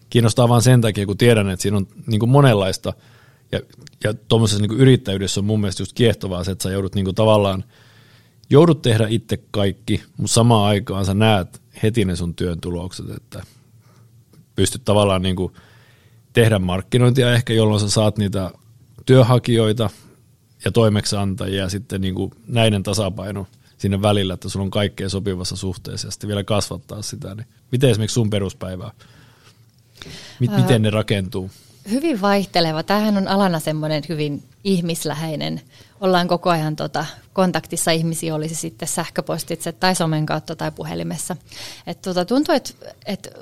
Kiinnostaa 0.09 0.49
vain 0.49 0.61
sen 0.61 0.81
takia, 0.81 1.05
kun 1.05 1.17
tiedän, 1.17 1.49
että 1.49 1.61
siinä 1.61 1.77
on 1.77 1.87
niin 2.07 2.29
monenlaista– 2.29 2.93
ja, 3.51 3.59
ja 4.03 4.13
tuommoisessa 4.13 4.61
niin 4.61 4.79
yrittäjyydessä 4.79 5.39
on 5.39 5.45
mun 5.45 5.61
mielestä 5.61 5.81
just 5.81 5.93
kiehtovaa 5.93 6.43
se, 6.43 6.51
että 6.51 6.63
sä 6.63 6.69
joudut 6.69 6.95
niin 6.95 7.05
kuin 7.05 7.15
tavallaan, 7.15 7.63
joudut 8.49 8.81
tehdä 8.81 9.07
itse 9.09 9.39
kaikki, 9.51 10.03
mutta 10.17 10.33
samaan 10.33 10.65
aikaan 10.65 11.05
sä 11.05 11.13
näet 11.13 11.61
heti 11.83 12.05
ne 12.05 12.15
sun 12.15 12.35
työn 12.35 12.61
tulokset, 12.61 13.09
että 13.09 13.43
pystyt 14.55 14.85
tavallaan 14.85 15.21
niin 15.21 15.35
kuin 15.35 15.53
tehdä 16.33 16.59
markkinointia 16.59 17.33
ehkä, 17.33 17.53
jolloin 17.53 17.79
sä 17.79 17.89
saat 17.89 18.17
niitä 18.17 18.51
työhakijoita 19.05 19.89
ja 20.65 20.71
toimeksiantajia 20.71 21.63
ja 21.63 21.69
sitten 21.69 22.01
niin 22.01 22.15
kuin 22.15 22.31
näiden 22.47 22.83
tasapaino 22.83 23.47
sinne 23.77 24.01
välillä, 24.01 24.33
että 24.33 24.49
sulla 24.49 24.63
on 24.63 24.71
kaikkea 24.71 25.09
sopivassa 25.09 25.55
suhteessa 25.55 26.07
ja 26.07 26.11
sitten 26.11 26.27
vielä 26.27 26.43
kasvattaa 26.43 27.01
sitä. 27.01 27.35
Niin 27.35 27.47
miten 27.71 27.89
esimerkiksi 27.89 28.13
sun 28.13 28.29
peruspäivää? 28.29 28.91
Miten 30.39 30.81
ne 30.81 30.89
rakentuu? 30.89 31.51
Hyvin 31.89 32.21
vaihteleva. 32.21 32.83
Tämähän 32.83 33.17
on 33.17 33.27
alana 33.27 33.59
semmoinen 33.59 34.03
hyvin 34.09 34.43
ihmisläheinen. 34.63 35.61
Ollaan 36.01 36.27
koko 36.27 36.49
ajan 36.49 36.75
tota, 36.75 37.05
kontaktissa 37.33 37.91
ihmisiä, 37.91 38.35
olisi 38.35 38.55
sitten 38.55 38.87
sähköpostitse 38.87 39.71
tai 39.71 39.95
somen 39.95 40.25
kautta 40.25 40.55
tai 40.55 40.71
puhelimessa. 40.71 41.35
Et, 41.87 42.01
tota, 42.01 42.25
tuntuu, 42.25 42.55
että 42.55 42.71
et, 43.05 43.33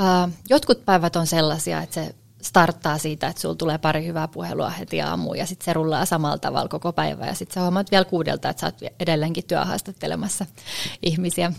uh, 0.00 0.32
jotkut 0.48 0.84
päivät 0.84 1.16
on 1.16 1.26
sellaisia, 1.26 1.82
että 1.82 1.94
se 1.94 2.14
starttaa 2.42 2.98
siitä, 2.98 3.28
että 3.28 3.42
sulla 3.42 3.54
tulee 3.54 3.78
pari 3.78 4.06
hyvää 4.06 4.28
puhelua 4.28 4.70
heti 4.70 5.00
aamuun 5.00 5.38
ja 5.38 5.46
sitten 5.46 5.64
se 5.64 5.72
rullaa 5.72 6.04
samalla 6.04 6.38
tavalla 6.38 6.68
koko 6.68 6.92
päivä 6.92 7.26
ja 7.26 7.34
sitten 7.34 7.54
sä 7.54 7.60
huomaat 7.60 7.90
vielä 7.90 8.04
kuudelta, 8.04 8.48
että 8.48 8.60
sä 8.60 8.66
oot 8.66 8.92
edelleenkin 9.00 9.44
työhaastattelemassa 9.44 10.46
ihmisiä. 11.02 11.52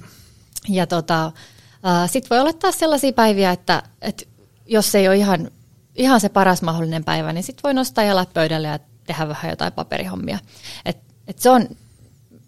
Ja 0.70 0.88
tota, 0.88 1.26
uh, 1.26 2.10
sitten 2.10 2.30
voi 2.30 2.40
olla 2.40 2.54
taas 2.54 2.80
sellaisia 2.80 3.14
päiviä, 3.14 3.52
että, 3.52 3.84
että 4.02 4.26
jos 4.66 4.96
ei 4.96 5.08
ole 5.08 5.18
ihan 5.18 5.52
ihan 5.96 6.22
se 6.22 6.30
paras 6.30 6.62
mahdollinen 6.62 7.04
päivä, 7.04 7.34
niin 7.34 7.44
sitten 7.44 7.64
voi 7.64 7.74
nostaa 7.74 8.04
jalat 8.04 8.34
pöydälle 8.34 8.68
ja 8.68 8.80
tehdä 9.08 9.28
vähän 9.28 9.50
jotain 9.50 9.74
paperihommia. 9.74 10.40
Et, 10.86 10.98
et 11.28 11.40
se 11.40 11.50
on, 11.50 11.68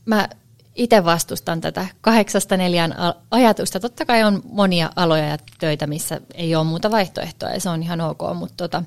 mä 0.05 0.29
itse 0.75 1.05
vastustan 1.05 1.61
tätä 1.61 1.87
kahdeksasta 2.01 2.57
neljän 2.57 2.95
ajatusta. 3.31 3.79
Totta 3.79 4.05
kai 4.05 4.23
on 4.23 4.41
monia 4.51 4.89
aloja 4.95 5.27
ja 5.27 5.37
töitä, 5.59 5.87
missä 5.87 6.21
ei 6.33 6.55
ole 6.55 6.63
muuta 6.63 6.91
vaihtoehtoa 6.91 7.49
ja 7.49 7.59
se 7.59 7.69
on 7.69 7.83
ihan 7.83 8.01
ok, 8.01 8.21
mutta 8.35 8.55
tota, 8.57 8.83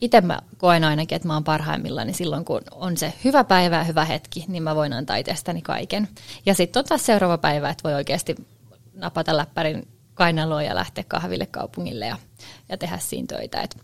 itse 0.00 0.20
mä 0.20 0.38
koen 0.58 0.84
ainakin, 0.84 1.16
että 1.16 1.28
mä 1.28 1.34
oon 1.34 1.44
parhaimmillaan, 1.44 2.06
niin 2.06 2.14
silloin 2.14 2.44
kun 2.44 2.60
on 2.70 2.96
se 2.96 3.12
hyvä 3.24 3.44
päivä 3.44 3.76
ja 3.76 3.84
hyvä 3.84 4.04
hetki, 4.04 4.44
niin 4.48 4.62
mä 4.62 4.74
voin 4.74 4.92
antaa 4.92 5.16
itsestäni 5.16 5.62
kaiken. 5.62 6.08
Ja 6.46 6.54
sitten 6.54 6.80
on 6.80 6.84
taas 6.84 7.06
seuraava 7.06 7.38
päivä, 7.38 7.70
että 7.70 7.84
voi 7.84 7.94
oikeasti 7.94 8.36
napata 8.94 9.36
läppärin 9.36 9.88
kainaloon 10.14 10.64
ja 10.64 10.74
lähteä 10.74 11.04
kahville 11.08 11.46
kaupungille 11.46 12.06
ja, 12.06 12.16
ja 12.68 12.78
tehdä 12.78 12.98
siinä 12.98 13.26
töitä. 13.26 13.62
Et 13.62 13.76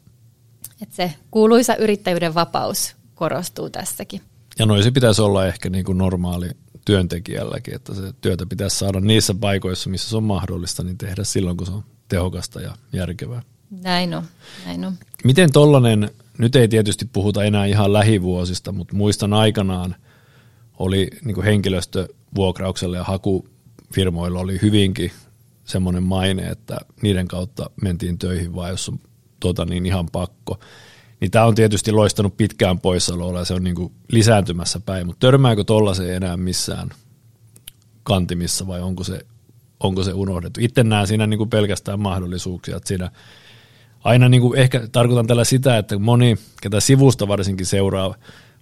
että 0.82 0.96
se 0.96 1.14
kuuluisa 1.30 1.76
yrittäjyyden 1.76 2.34
vapaus 2.34 2.96
korostuu 3.14 3.70
tässäkin. 3.70 4.20
Ja 4.58 4.66
noin 4.66 4.82
se 4.82 4.90
pitäisi 4.90 5.22
olla 5.22 5.46
ehkä 5.46 5.70
niin 5.70 5.84
kuin 5.84 5.98
normaali 5.98 6.50
työntekijälläkin, 6.84 7.74
että 7.74 7.94
se 7.94 8.02
työtä 8.20 8.46
pitäisi 8.46 8.78
saada 8.78 9.00
niissä 9.00 9.34
paikoissa, 9.34 9.90
missä 9.90 10.08
se 10.10 10.16
on 10.16 10.24
mahdollista, 10.24 10.82
niin 10.82 10.98
tehdä 10.98 11.24
silloin, 11.24 11.56
kun 11.56 11.66
se 11.66 11.72
on 11.72 11.84
tehokasta 12.08 12.60
ja 12.60 12.74
järkevää. 12.92 13.42
Näin 13.70 14.14
on, 14.14 14.24
näin 14.66 14.84
on. 14.84 14.92
Miten 15.24 15.52
tollainen, 15.52 16.10
nyt 16.38 16.56
ei 16.56 16.68
tietysti 16.68 17.04
puhuta 17.12 17.44
enää 17.44 17.66
ihan 17.66 17.92
lähivuosista, 17.92 18.72
mutta 18.72 18.96
muistan 18.96 19.32
aikanaan 19.32 19.94
oli 20.78 21.10
niin 21.24 21.42
henkilöstövuokrauksella 21.42 22.96
ja 22.96 23.04
hakufirmoilla 23.04 24.40
oli 24.40 24.58
hyvinkin 24.62 25.12
semmoinen 25.64 26.02
maine, 26.02 26.42
että 26.42 26.80
niiden 27.02 27.28
kautta 27.28 27.70
mentiin 27.82 28.18
töihin 28.18 28.54
vaan, 28.54 28.70
jos 28.70 28.88
on 28.88 29.00
tota, 29.40 29.64
niin 29.64 29.86
ihan 29.86 30.06
pakko. 30.12 30.58
Niin 31.20 31.30
tämä 31.30 31.44
on 31.44 31.54
tietysti 31.54 31.92
loistanut 31.92 32.36
pitkään 32.36 32.78
poissaololla 32.78 33.38
ja 33.38 33.44
se 33.44 33.54
on 33.54 33.64
niin 33.64 33.74
kuin 33.74 33.92
lisääntymässä 34.12 34.80
päin, 34.80 35.06
mutta 35.06 35.26
törmääkö 35.26 35.64
tollaiseen 35.64 36.14
enää 36.14 36.36
missään 36.36 36.90
kantimissa 38.02 38.66
vai 38.66 38.80
onko 38.80 39.04
se, 39.04 39.20
onko 39.80 40.02
se 40.02 40.12
unohdettu? 40.12 40.60
Itse 40.62 40.84
näen 40.84 41.06
siinä 41.06 41.26
niin 41.26 41.38
kuin 41.38 41.50
pelkästään 41.50 42.00
mahdollisuuksia, 42.00 42.76
että 42.76 42.88
siinä 42.88 43.10
aina 44.04 44.28
niin 44.28 44.40
kuin 44.40 44.58
ehkä 44.58 44.88
tarkoitan 44.92 45.26
tällä 45.26 45.44
sitä, 45.44 45.78
että 45.78 45.98
moni, 45.98 46.36
ketä 46.62 46.80
sivusta 46.80 47.28
varsinkin 47.28 47.66
seuraa 47.66 48.14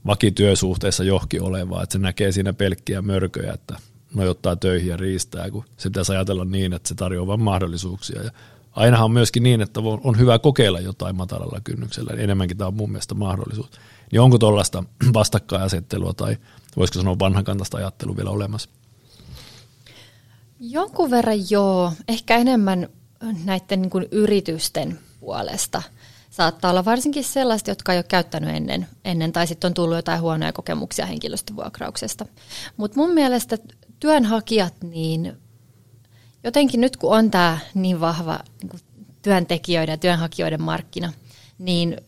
vakityösuhteessa 0.06 1.04
johonkin 1.04 1.42
olevaa, 1.42 1.82
että 1.82 1.92
se 1.92 1.98
näkee 1.98 2.32
siinä 2.32 2.52
pelkkiä 2.52 3.02
mörköjä, 3.02 3.52
että 3.52 3.76
no 4.14 4.30
ottaa 4.30 4.56
töihin 4.56 4.88
ja 4.88 4.96
riistää, 4.96 5.50
kun 5.50 5.64
se 5.76 5.88
pitäisi 5.88 6.12
ajatella 6.12 6.44
niin, 6.44 6.72
että 6.72 6.88
se 6.88 6.94
tarjoaa 6.94 7.26
vain 7.26 7.42
mahdollisuuksia 7.42 8.22
ja 8.22 8.30
ainahan 8.76 9.04
on 9.04 9.12
myöskin 9.12 9.42
niin, 9.42 9.60
että 9.60 9.80
on 9.80 10.18
hyvä 10.18 10.38
kokeilla 10.38 10.80
jotain 10.80 11.16
matalalla 11.16 11.60
kynnyksellä, 11.64 12.12
niin 12.12 12.24
enemmänkin 12.24 12.56
tämä 12.56 12.68
on 12.68 12.74
mun 12.74 12.90
mielestä 12.90 13.14
mahdollisuus. 13.14 13.70
Niin 14.12 14.20
onko 14.20 14.38
tuollaista 14.38 14.84
vastakkainasettelua 15.14 16.12
tai 16.12 16.36
voisiko 16.76 16.98
sanoa 16.98 17.18
vanhakantaista 17.18 17.76
ajattelua 17.76 18.16
vielä 18.16 18.30
olemassa? 18.30 18.70
Jonkun 20.60 21.10
verran 21.10 21.50
joo, 21.50 21.92
ehkä 22.08 22.36
enemmän 22.36 22.88
näiden 23.44 23.82
niin 23.82 23.90
kuin 23.90 24.06
yritysten 24.10 24.98
puolesta. 25.20 25.82
Saattaa 26.30 26.70
olla 26.70 26.84
varsinkin 26.84 27.24
sellaista, 27.24 27.70
jotka 27.70 27.92
ei 27.92 27.98
ole 27.98 28.04
käyttänyt 28.08 28.50
ennen, 28.50 28.86
ennen 29.04 29.32
tai 29.32 29.46
sitten 29.46 29.68
on 29.68 29.74
tullut 29.74 29.96
jotain 29.96 30.20
huonoja 30.20 30.52
kokemuksia 30.52 31.06
henkilöstövuokrauksesta. 31.06 32.26
Mutta 32.76 32.96
mun 32.96 33.10
mielestä 33.10 33.58
työnhakijat, 34.00 34.74
niin 34.82 35.36
jotenkin 36.46 36.80
nyt 36.80 36.96
kun 36.96 37.16
on 37.16 37.30
tämä 37.30 37.58
niin 37.74 38.00
vahva 38.00 38.38
niin 38.62 38.80
työntekijöiden 39.22 39.92
ja 39.92 39.96
työnhakijoiden 39.96 40.62
markkina, 40.62 41.12
niin, 41.58 42.00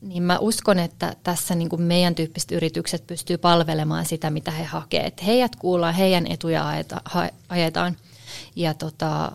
niin 0.00 0.22
mä 0.22 0.38
uskon, 0.38 0.78
että 0.78 1.16
tässä 1.22 1.54
niin 1.54 1.68
kuin 1.68 1.82
meidän 1.82 2.14
tyyppiset 2.14 2.52
yritykset 2.52 3.06
pystyy 3.06 3.38
palvelemaan 3.38 4.06
sitä, 4.06 4.30
mitä 4.30 4.50
he 4.50 4.64
hakevat. 4.64 5.06
Että 5.06 5.24
heidät 5.24 5.56
kuullaan, 5.56 5.94
heidän 5.94 6.26
etuja 6.26 6.84
ajetaan. 7.48 7.96
Ja 8.56 8.74
tota, 8.74 9.32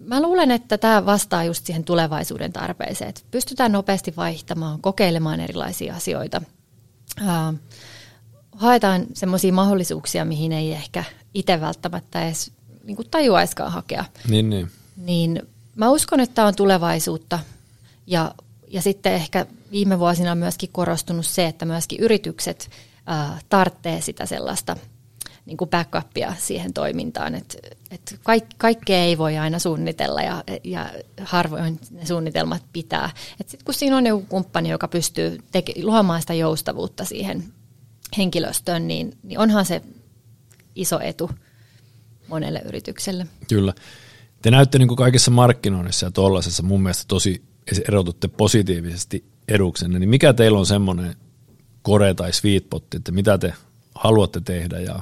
mä 0.00 0.22
luulen, 0.22 0.50
että 0.50 0.78
tämä 0.78 1.06
vastaa 1.06 1.44
just 1.44 1.66
siihen 1.66 1.84
tulevaisuuden 1.84 2.52
tarpeeseen. 2.52 3.08
Että 3.08 3.22
pystytään 3.30 3.72
nopeasti 3.72 4.14
vaihtamaan, 4.16 4.80
kokeilemaan 4.80 5.40
erilaisia 5.40 5.94
asioita. 5.94 6.42
haetaan 8.52 9.06
semmoisia 9.14 9.52
mahdollisuuksia, 9.52 10.24
mihin 10.24 10.52
ei 10.52 10.72
ehkä 10.72 11.04
itse 11.34 11.60
välttämättä 11.60 12.26
edes 12.26 12.52
niin 12.84 12.96
kuin 12.96 13.10
tajuaiskaan 13.10 13.72
hakea. 13.72 14.04
Niin, 14.28 14.50
niin. 14.50 14.70
Niin 14.96 15.42
mä 15.74 15.90
uskon, 15.90 16.20
että 16.20 16.34
tämä 16.34 16.48
on 16.48 16.56
tulevaisuutta 16.56 17.38
ja, 18.06 18.34
ja 18.68 18.82
sitten 18.82 19.12
ehkä 19.12 19.46
viime 19.70 19.98
vuosina 19.98 20.32
on 20.32 20.38
myöskin 20.38 20.68
korostunut 20.72 21.26
se, 21.26 21.46
että 21.46 21.64
myöskin 21.64 22.00
yritykset 22.00 22.70
äh, 23.10 23.44
tarvitsee 23.48 24.00
sitä 24.00 24.26
sellaista 24.26 24.76
niin 25.46 25.56
kuin 25.56 25.70
backupia 25.70 26.34
siihen 26.38 26.72
toimintaan, 26.72 27.34
että 27.34 27.58
et 27.90 28.18
kaik, 28.22 28.44
kaikkea 28.58 28.98
ei 28.98 29.18
voi 29.18 29.38
aina 29.38 29.58
suunnitella 29.58 30.22
ja, 30.22 30.44
ja 30.64 30.90
harvoin 31.20 31.80
ne 31.90 32.06
suunnitelmat 32.06 32.62
pitää. 32.72 33.10
Sitten 33.46 33.64
kun 33.64 33.74
siinä 33.74 33.96
on 33.96 34.06
joku 34.06 34.26
kumppani, 34.28 34.68
joka 34.68 34.88
pystyy 34.88 35.38
teke, 35.52 35.72
luomaan 35.82 36.20
sitä 36.20 36.34
joustavuutta 36.34 37.04
siihen 37.04 37.44
henkilöstöön, 38.16 38.88
niin, 38.88 39.18
niin 39.22 39.38
onhan 39.38 39.64
se 39.64 39.82
iso 40.74 41.00
etu 41.00 41.30
monelle 42.28 42.62
yritykselle. 42.64 43.26
Kyllä. 43.48 43.74
Te 44.42 44.50
näytte 44.50 44.78
niin 44.78 44.88
kuin 44.88 44.98
kaikessa 44.98 45.30
markkinoinnissa 45.30 46.06
ja 46.06 46.10
tuollaisessa 46.10 46.62
mun 46.62 46.82
mielestä 46.82 47.04
tosi 47.08 47.42
erotutte 47.88 48.28
positiivisesti 48.28 49.24
eduksenne, 49.48 49.98
niin 49.98 50.08
mikä 50.08 50.32
teillä 50.32 50.58
on 50.58 50.66
semmoinen 50.66 51.16
kore 51.82 52.14
tai 52.14 52.32
sweet 52.32 52.66
että 52.96 53.12
mitä 53.12 53.38
te 53.38 53.54
haluatte 53.94 54.40
tehdä 54.40 54.80
ja 54.80 55.00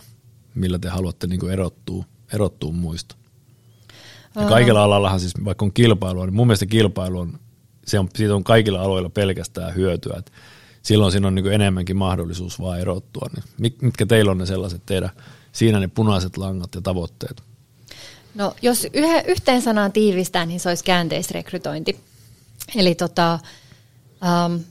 millä 0.54 0.78
te 0.78 0.88
haluatte 0.88 1.26
niin 1.26 1.40
kuin 1.40 1.52
erottua, 1.52 2.04
erottua 2.34 2.72
muista? 2.72 3.16
Ja 4.34 4.46
kaikilla 4.46 4.84
alallahan 4.84 5.20
siis, 5.20 5.32
vaikka 5.44 5.64
on 5.64 5.72
kilpailua, 5.72 6.26
niin 6.26 6.34
mun 6.34 6.46
mielestä 6.46 6.66
kilpailu 6.66 7.18
on, 7.18 7.38
se 7.86 7.98
on, 7.98 8.08
siitä 8.14 8.34
on 8.34 8.44
kaikilla 8.44 8.82
aloilla 8.82 9.10
pelkästään 9.10 9.74
hyötyä, 9.74 10.14
että 10.18 10.32
silloin 10.82 11.12
siinä 11.12 11.26
on 11.26 11.34
niin 11.34 11.42
kuin 11.42 11.54
enemmänkin 11.54 11.96
mahdollisuus 11.96 12.60
vaan 12.60 12.80
erottua. 12.80 13.28
Niin 13.58 13.74
mitkä 13.82 14.06
teillä 14.06 14.30
on 14.30 14.38
ne 14.38 14.46
sellaiset 14.46 14.82
teidän, 14.86 15.10
siinä 15.52 15.80
ne 15.80 15.88
punaiset 15.88 16.36
langat 16.36 16.74
ja 16.74 16.80
tavoitteet? 16.80 17.42
No 18.34 18.54
jos 18.62 18.86
yhä, 18.92 19.20
yhteen 19.20 19.62
sanaan 19.62 19.92
tiivistää, 19.92 20.46
niin 20.46 20.60
se 20.60 20.68
olisi 20.68 20.84
käänteisrekrytointi. 20.84 22.00
Eli 22.74 22.94
tota, 22.94 23.38
um, 24.46 24.64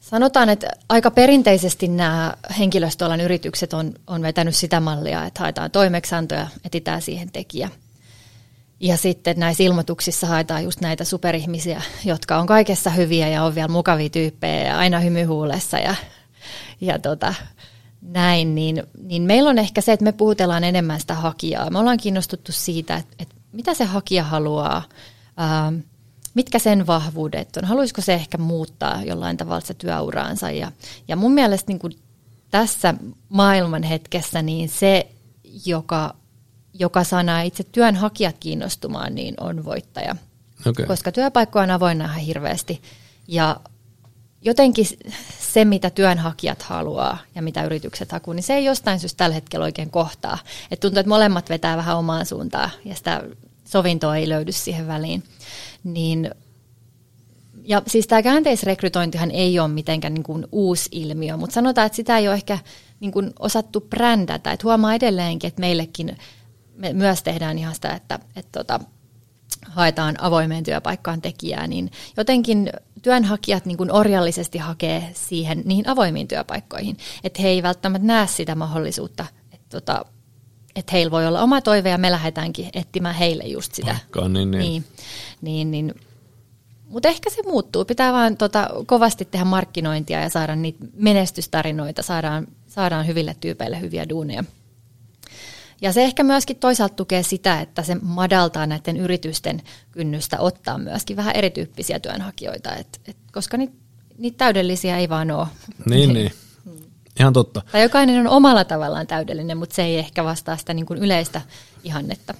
sanotaan, 0.00 0.48
että 0.48 0.68
aika 0.88 1.10
perinteisesti 1.10 1.88
nämä 1.88 2.36
henkilöstöalan 2.58 3.20
yritykset 3.20 3.72
on, 3.72 3.94
on 4.06 4.22
vetänyt 4.22 4.56
sitä 4.56 4.80
mallia, 4.80 5.24
että 5.24 5.40
haetaan 5.40 5.70
toimeksiantoja, 5.70 6.46
etitään 6.64 7.02
siihen 7.02 7.32
tekijä. 7.32 7.70
Ja 8.80 8.96
sitten 8.96 9.38
näissä 9.38 9.62
ilmoituksissa 9.62 10.26
haetaan 10.26 10.64
just 10.64 10.80
näitä 10.80 11.04
superihmisiä, 11.04 11.82
jotka 12.04 12.38
on 12.38 12.46
kaikessa 12.46 12.90
hyviä 12.90 13.28
ja 13.28 13.42
on 13.42 13.54
vielä 13.54 13.68
mukavia 13.68 14.08
tyyppejä 14.08 14.64
ja 14.64 14.78
aina 14.78 15.00
hymyhuulessa 15.00 15.78
ja, 15.78 15.94
ja 16.80 16.98
tota, 16.98 17.34
näin, 18.06 18.54
niin, 18.54 18.82
niin 19.02 19.22
meillä 19.22 19.50
on 19.50 19.58
ehkä 19.58 19.80
se, 19.80 19.92
että 19.92 20.04
me 20.04 20.12
puhutellaan 20.12 20.64
enemmän 20.64 21.00
sitä 21.00 21.14
hakijaa. 21.14 21.70
Me 21.70 21.78
ollaan 21.78 21.98
kiinnostuttu 21.98 22.52
siitä, 22.52 22.96
että, 22.96 23.14
että 23.18 23.34
mitä 23.52 23.74
se 23.74 23.84
hakija 23.84 24.24
haluaa, 24.24 24.82
ää, 25.36 25.72
mitkä 26.34 26.58
sen 26.58 26.86
vahvuudet 26.86 27.56
on, 27.56 27.64
haluaisiko 27.64 28.00
se 28.00 28.14
ehkä 28.14 28.38
muuttaa 28.38 29.02
jollain 29.02 29.36
tavalla 29.36 29.60
se 29.60 29.74
työuraansa. 29.74 30.50
Ja, 30.50 30.72
ja 31.08 31.16
mun 31.16 31.32
mielestä 31.32 31.72
niin 31.72 31.78
kuin 31.78 31.92
tässä 32.50 32.94
maailman 33.28 33.82
hetkessä 33.82 34.42
niin 34.42 34.68
se, 34.68 35.08
joka, 35.66 36.14
joka 36.74 37.04
saa 37.04 37.42
itse 37.42 37.64
työnhakijat 37.64 38.36
kiinnostumaan, 38.40 39.14
niin 39.14 39.34
on 39.40 39.64
voittaja. 39.64 40.16
Okay. 40.66 40.86
Koska 40.86 41.12
työpaikkoja 41.12 41.62
on 41.62 41.70
avoinna 41.70 42.04
ihan 42.04 42.18
hirveästi. 42.18 42.82
Ja 43.28 43.60
jotenkin 44.46 44.86
se, 45.52 45.64
mitä 45.64 45.90
työnhakijat 45.90 46.62
haluaa 46.62 47.18
ja 47.34 47.42
mitä 47.42 47.64
yritykset 47.64 48.12
hakuu, 48.12 48.32
niin 48.34 48.42
se 48.42 48.54
ei 48.54 48.64
jostain 48.64 49.00
syystä 49.00 49.16
tällä 49.16 49.34
hetkellä 49.34 49.64
oikein 49.64 49.90
kohtaa. 49.90 50.38
Et 50.70 50.80
tuntuu, 50.80 51.00
että 51.00 51.08
molemmat 51.08 51.50
vetää 51.50 51.76
vähän 51.76 51.96
omaan 51.96 52.26
suuntaan 52.26 52.70
ja 52.84 52.94
sitä 52.94 53.22
sovintoa 53.64 54.16
ei 54.16 54.28
löydy 54.28 54.52
siihen 54.52 54.86
väliin. 54.86 55.22
Niin, 55.84 56.30
ja 57.64 57.82
siis 57.86 58.06
tämä 58.06 58.22
käänteisrekrytointihan 58.22 59.30
ei 59.30 59.58
ole 59.58 59.68
mitenkään 59.68 60.14
niin 60.14 60.22
kuin 60.22 60.46
uusi 60.52 60.88
ilmiö, 60.92 61.36
mutta 61.36 61.54
sanotaan, 61.54 61.86
että 61.86 61.96
sitä 61.96 62.18
ei 62.18 62.28
ole 62.28 62.34
ehkä 62.34 62.58
niin 63.00 63.12
kuin 63.12 63.32
osattu 63.38 63.80
brändätä. 63.80 64.52
Että 64.52 64.64
huomaa 64.64 64.94
edelleenkin, 64.94 65.48
että 65.48 65.60
meillekin 65.60 66.18
me 66.76 66.92
myös 66.92 67.22
tehdään 67.22 67.58
ihan 67.58 67.74
sitä, 67.74 67.90
että, 67.90 68.18
että 68.36 68.58
tota, 68.58 68.80
haetaan 69.68 70.14
avoimeen 70.20 70.64
työpaikkaan 70.64 71.22
tekijää, 71.22 71.66
niin 71.66 71.90
jotenkin 72.16 72.70
työnhakijat 73.02 73.66
niin 73.66 73.76
kuin 73.76 73.92
orjallisesti 73.92 74.58
hakee 74.58 75.10
siihen 75.14 75.62
niihin 75.64 75.88
avoimiin 75.88 76.28
työpaikkoihin. 76.28 76.96
Että 77.24 77.42
he 77.42 77.48
ei 77.48 77.62
välttämättä 77.62 78.06
näe 78.06 78.26
sitä 78.26 78.54
mahdollisuutta, 78.54 79.26
että, 79.52 79.66
tota, 79.70 80.04
että 80.76 80.92
heillä 80.92 81.10
voi 81.10 81.26
olla 81.26 81.42
oma 81.42 81.60
toive 81.60 81.90
ja 81.90 81.98
me 81.98 82.10
lähdetäänkin 82.10 82.70
etsimään 82.74 83.14
heille 83.14 83.44
just 83.44 83.74
sitä. 83.74 83.90
Paikkaan, 83.90 84.32
niin, 84.32 84.50
niin. 84.50 84.60
niin, 84.60 84.84
niin, 85.40 85.70
niin. 85.70 85.94
Mutta 86.88 87.08
ehkä 87.08 87.30
se 87.30 87.42
muuttuu. 87.42 87.84
Pitää 87.84 88.12
vaan 88.12 88.36
tota, 88.36 88.68
kovasti 88.86 89.24
tehdä 89.24 89.44
markkinointia 89.44 90.20
ja 90.20 90.28
saada 90.28 90.56
niitä 90.56 90.78
menestystarinoita, 90.96 92.02
saadaan, 92.02 92.46
saadaan 92.66 93.06
hyville 93.06 93.36
tyypeille 93.40 93.80
hyviä 93.80 94.08
duuneja. 94.08 94.44
Ja 95.82 95.92
se 95.92 96.04
ehkä 96.04 96.22
myöskin 96.22 96.56
toisaalta 96.56 96.94
tukee 96.94 97.22
sitä, 97.22 97.60
että 97.60 97.82
se 97.82 97.96
madaltaa 98.02 98.66
näiden 98.66 98.96
yritysten 98.96 99.62
kynnystä 99.92 100.40
ottaa 100.40 100.78
myöskin 100.78 101.16
vähän 101.16 101.36
erityyppisiä 101.36 102.00
työnhakijoita, 102.00 102.74
et, 102.74 103.00
et, 103.08 103.16
koska 103.32 103.56
niitä 103.56 103.74
niit 104.18 104.36
täydellisiä 104.36 104.98
ei 104.98 105.08
vaan 105.08 105.30
ole. 105.30 105.46
Niin, 105.86 106.14
niin. 106.14 106.32
Ihan 107.20 107.32
totta. 107.32 107.62
Tai 107.72 107.82
jokainen 107.82 108.20
on 108.20 108.28
omalla 108.28 108.64
tavallaan 108.64 109.06
täydellinen, 109.06 109.58
mutta 109.58 109.74
se 109.74 109.82
ei 109.82 109.98
ehkä 109.98 110.24
vastaa 110.24 110.56
sitä 110.56 110.74
niin 110.74 110.86
kuin 110.86 110.98
yleistä 110.98 111.40
ihannetta. 111.84 112.34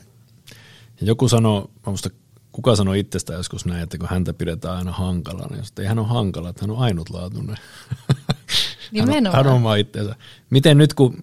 Ja 1.00 1.06
joku 1.06 1.28
sanoo, 1.28 1.70
musta 1.86 2.10
kuka 2.52 2.76
sanoi 2.76 2.98
itsestä 2.98 3.32
joskus 3.32 3.66
näin, 3.66 3.82
että 3.82 3.98
kun 3.98 4.08
häntä 4.08 4.34
pidetään 4.34 4.76
aina 4.76 4.92
hankalana, 4.92 5.56
niin 5.56 5.64
ei 5.78 5.86
hän 5.86 5.98
ole 5.98 6.06
hankala, 6.06 6.48
että 6.48 6.62
hän 6.62 6.70
on 6.70 6.78
ainutlaatuinen. 6.78 7.56
Nimenomaan. 8.92 9.14
Hän 9.14 9.26
on, 9.26 9.32
hän 9.32 9.46
on 9.46 9.52
oma. 9.52 9.74
Miten 10.50 10.78
nyt, 10.78 10.94
kun 10.94 11.22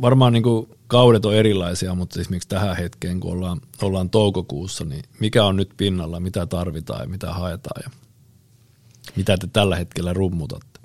varmaan 0.00 0.32
niin 0.32 0.42
kuin 0.42 0.68
kaudet 0.86 1.24
on 1.24 1.34
erilaisia, 1.34 1.94
mutta 1.94 2.20
esimerkiksi 2.20 2.48
tähän 2.48 2.76
hetkeen, 2.76 3.20
kun 3.20 3.32
ollaan, 3.32 3.60
ollaan 3.82 4.10
toukokuussa, 4.10 4.84
niin 4.84 5.02
mikä 5.20 5.44
on 5.44 5.56
nyt 5.56 5.70
pinnalla, 5.76 6.20
mitä 6.20 6.46
tarvitaan 6.46 7.00
ja 7.00 7.08
mitä 7.08 7.32
haetaan 7.32 7.82
ja 7.84 7.90
mitä 9.16 9.38
te 9.38 9.48
tällä 9.52 9.76
hetkellä 9.76 10.12
rummutatte? 10.12 10.80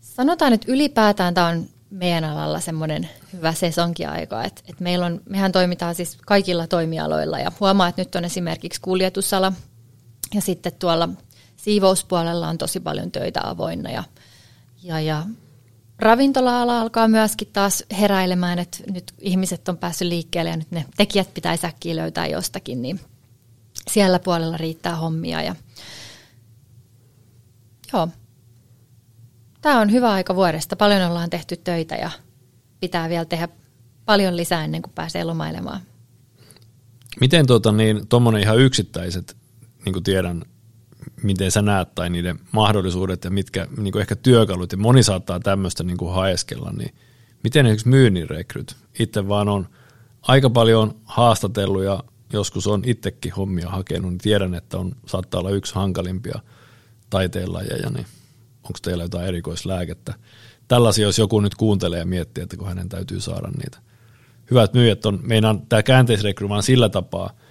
Sanotaan, 0.00 0.52
että 0.52 0.72
ylipäätään 0.72 1.34
tämä 1.34 1.46
on 1.46 1.66
meidän 1.90 2.24
alalla 2.24 2.60
semmoinen 2.60 3.08
hyvä 3.32 3.52
sesonkiaika, 3.52 4.44
että, 4.44 4.62
että 4.68 4.82
meillä 4.82 5.06
on, 5.06 5.20
mehän 5.28 5.52
toimitaan 5.52 5.94
siis 5.94 6.18
kaikilla 6.26 6.66
toimialoilla 6.66 7.38
ja 7.38 7.52
huomaa, 7.60 7.88
että 7.88 8.00
nyt 8.00 8.14
on 8.14 8.24
esimerkiksi 8.24 8.80
kuljetusala 8.80 9.52
ja 10.34 10.40
sitten 10.40 10.72
tuolla 10.78 11.08
siivouspuolella 11.56 12.48
on 12.48 12.58
tosi 12.58 12.80
paljon 12.80 13.12
töitä 13.12 13.40
avoinna 13.44 13.90
ja, 13.90 14.04
ja, 14.82 15.00
ja 15.00 15.22
ravintola-ala 16.02 16.80
alkaa 16.80 17.08
myöskin 17.08 17.48
taas 17.52 17.84
heräilemään, 18.00 18.58
että 18.58 18.78
nyt 18.92 19.12
ihmiset 19.18 19.68
on 19.68 19.78
päässyt 19.78 20.08
liikkeelle 20.08 20.50
ja 20.50 20.56
nyt 20.56 20.70
ne 20.70 20.84
tekijät 20.96 21.34
pitäisi 21.34 21.66
äkkiä 21.66 21.96
löytää 21.96 22.26
jostakin, 22.26 22.82
niin 22.82 23.00
siellä 23.90 24.18
puolella 24.18 24.56
riittää 24.56 24.96
hommia. 24.96 25.42
Ja 25.42 25.56
joo, 27.92 28.08
tämä 29.60 29.80
on 29.80 29.92
hyvä 29.92 30.12
aika 30.12 30.34
vuodesta. 30.34 30.76
Paljon 30.76 31.02
ollaan 31.02 31.30
tehty 31.30 31.56
töitä 31.56 31.94
ja 31.94 32.10
pitää 32.80 33.08
vielä 33.08 33.24
tehdä 33.24 33.48
paljon 34.04 34.36
lisää 34.36 34.64
ennen 34.64 34.82
kuin 34.82 34.92
pääsee 34.94 35.24
lomailemaan. 35.24 35.80
Miten 37.20 37.46
tuota, 37.46 37.72
niin, 37.72 38.06
tuommoinen 38.08 38.42
ihan 38.42 38.58
yksittäiset, 38.58 39.36
niin 39.84 39.92
kuin 39.92 40.02
tiedän, 40.02 40.44
miten 41.22 41.50
sä 41.50 41.62
näet 41.62 41.94
tai 41.94 42.10
niiden 42.10 42.38
mahdollisuudet 42.52 43.24
ja 43.24 43.30
mitkä 43.30 43.66
niin 43.76 43.92
kuin 43.92 44.00
ehkä 44.00 44.16
työkalut, 44.16 44.72
ja 44.72 44.78
moni 44.78 45.02
saattaa 45.02 45.40
tämmöistä 45.40 45.84
niin 45.84 45.96
kuin 45.96 46.14
haeskella, 46.14 46.72
niin 46.78 46.94
miten 47.42 47.66
esimerkiksi 47.66 47.88
myynnin 47.88 48.30
rekryt? 48.30 48.76
Itse 48.98 49.28
vaan 49.28 49.48
on 49.48 49.68
aika 50.22 50.50
paljon 50.50 50.94
haastatellut 51.04 51.84
ja 51.84 52.04
joskus 52.32 52.66
on 52.66 52.82
itsekin 52.86 53.32
hommia 53.32 53.68
hakenut, 53.68 54.10
niin 54.10 54.18
tiedän, 54.18 54.54
että 54.54 54.78
on, 54.78 54.96
saattaa 55.06 55.40
olla 55.40 55.50
yksi 55.50 55.74
hankalimpia 55.74 56.40
taiteenlajeja, 57.10 57.90
niin 57.90 58.06
onko 58.62 58.78
teillä 58.82 59.04
jotain 59.04 59.26
erikoislääkettä? 59.26 60.14
Tällaisia, 60.68 61.06
jos 61.06 61.18
joku 61.18 61.40
nyt 61.40 61.54
kuuntelee 61.54 61.98
ja 61.98 62.06
miettii, 62.06 62.42
että 62.42 62.56
kun 62.56 62.68
hänen 62.68 62.88
täytyy 62.88 63.20
saada 63.20 63.48
niitä. 63.48 63.78
Hyvät 64.50 64.74
myyjät 64.74 65.06
on, 65.06 65.18
meinaan 65.22 65.66
tämä 65.66 65.82
käänteisrekry 65.82 66.48
vaan 66.48 66.62
sillä 66.62 66.88
tapaa– 66.88 67.30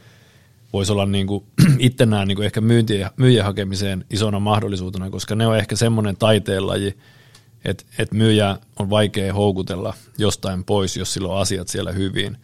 voisi 0.74 0.92
olla 0.92 1.06
niin 1.16 1.28
kuin, 1.28 1.44
itse 1.80 2.06
näen 2.06 2.28
niin 2.28 2.36
kuin 2.36 2.46
ehkä 2.46 2.62
myyntiä, 2.62 3.12
myyjän 3.18 3.46
hakemiseen 3.46 4.06
isona 4.10 4.40
mahdollisuutena, 4.40 5.10
koska 5.10 5.36
ne 5.36 5.48
on 5.48 5.58
ehkä 5.58 5.76
semmoinen 5.76 6.18
taiteenlaji, 6.18 6.98
että, 7.66 7.84
että 7.98 8.16
myyjä 8.16 8.58
on 8.80 8.90
vaikea 8.90 9.34
houkutella 9.34 9.94
jostain 10.18 10.64
pois, 10.64 10.98
jos 10.98 11.14
sillä 11.14 11.28
on 11.28 11.42
asiat 11.42 11.68
siellä 11.68 11.92
hyvin, 11.92 12.38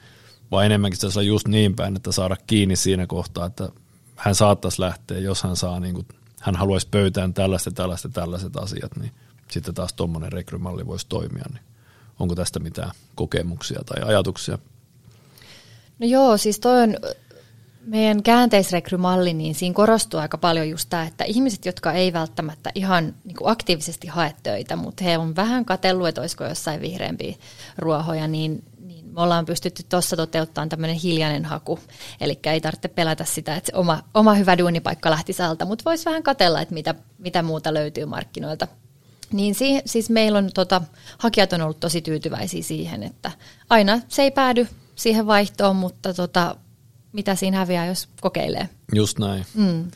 vaan 0.51 0.65
enemmänkin 0.65 1.11
se 1.11 1.19
on 1.19 1.27
just 1.27 1.47
niin 1.47 1.75
päin, 1.75 1.95
että 1.95 2.11
saada 2.11 2.35
kiinni 2.47 2.75
siinä 2.75 3.07
kohtaa, 3.07 3.45
että 3.45 3.69
hän 4.15 4.35
saattaisi 4.35 4.81
lähteä, 4.81 5.17
jos 5.17 5.43
hän 5.43 5.55
saa, 5.55 5.79
niin 5.79 5.95
kuin, 5.95 6.07
hän 6.41 6.55
haluaisi 6.55 6.87
pöytään 6.91 7.33
tällaiset, 7.33 7.73
tällaiset, 7.75 8.13
tällaiset 8.13 8.57
asiat, 8.57 8.95
niin 8.95 9.11
sitten 9.51 9.73
taas 9.73 9.93
tuommoinen 9.93 10.31
rekrymalli 10.31 10.87
voisi 10.87 11.05
toimia. 11.09 11.45
Niin 11.53 11.63
onko 12.19 12.35
tästä 12.35 12.59
mitään 12.59 12.91
kokemuksia 13.15 13.79
tai 13.85 14.03
ajatuksia? 14.03 14.57
No 15.99 16.07
joo, 16.07 16.37
siis 16.37 16.59
toi 16.59 16.81
on 16.81 16.95
meidän 17.87 18.23
käänteisrekrymalli, 18.23 19.33
niin 19.33 19.55
siinä 19.55 19.73
korostuu 19.73 20.19
aika 20.19 20.37
paljon 20.37 20.69
just 20.69 20.89
tämä, 20.89 21.03
että 21.03 21.23
ihmiset, 21.23 21.65
jotka 21.65 21.91
ei 21.91 22.13
välttämättä 22.13 22.71
ihan 22.75 23.15
niin 23.23 23.37
aktiivisesti 23.43 24.07
hae 24.07 24.33
töitä, 24.43 24.75
mutta 24.75 25.03
he 25.03 25.17
on 25.17 25.35
vähän 25.35 25.65
katsellut, 25.65 26.07
että 26.07 26.21
olisiko 26.21 26.43
jossain 26.43 26.81
vihreämpiä 26.81 27.35
ruohoja, 27.77 28.27
niin, 28.27 28.63
niin 28.79 29.05
me 29.05 29.21
ollaan 29.21 29.45
pystytty 29.45 29.83
tuossa 29.89 30.15
toteuttamaan 30.15 30.69
tämmöinen 30.69 30.95
hiljainen 30.95 31.45
haku. 31.45 31.79
Eli 32.21 32.39
ei 32.43 32.61
tarvitse 32.61 32.87
pelätä 32.87 33.25
sitä, 33.25 33.55
että 33.55 33.71
se 33.71 33.77
oma, 33.77 34.03
oma 34.13 34.33
hyvä 34.33 34.57
duunipaikka 34.57 35.09
lähti 35.09 35.33
alta, 35.47 35.65
mutta 35.65 35.85
voisi 35.85 36.05
vähän 36.05 36.23
katella, 36.23 36.61
että 36.61 36.73
mitä, 36.73 36.95
mitä 37.17 37.43
muuta 37.43 37.73
löytyy 37.73 38.05
markkinoilta. 38.05 38.67
Niin 39.33 39.55
si, 39.55 39.81
siis 39.85 40.09
meillä 40.09 40.37
on, 40.37 40.49
tota, 40.53 40.81
hakijat 41.17 41.53
on 41.53 41.61
ollut 41.61 41.79
tosi 41.79 42.01
tyytyväisiä 42.01 42.63
siihen, 42.63 43.03
että 43.03 43.31
aina 43.69 43.99
se 44.07 44.21
ei 44.21 44.31
päädy 44.31 44.67
siihen 44.95 45.27
vaihtoon, 45.27 45.75
mutta 45.75 46.13
tota, 46.13 46.55
mitä 47.17 47.35
siinä 47.35 47.57
häviää, 47.57 47.85
jos 47.85 48.09
kokeilee. 48.21 48.69
Just 48.95 49.19
näin. 49.19 49.45
Mm. 49.53 49.91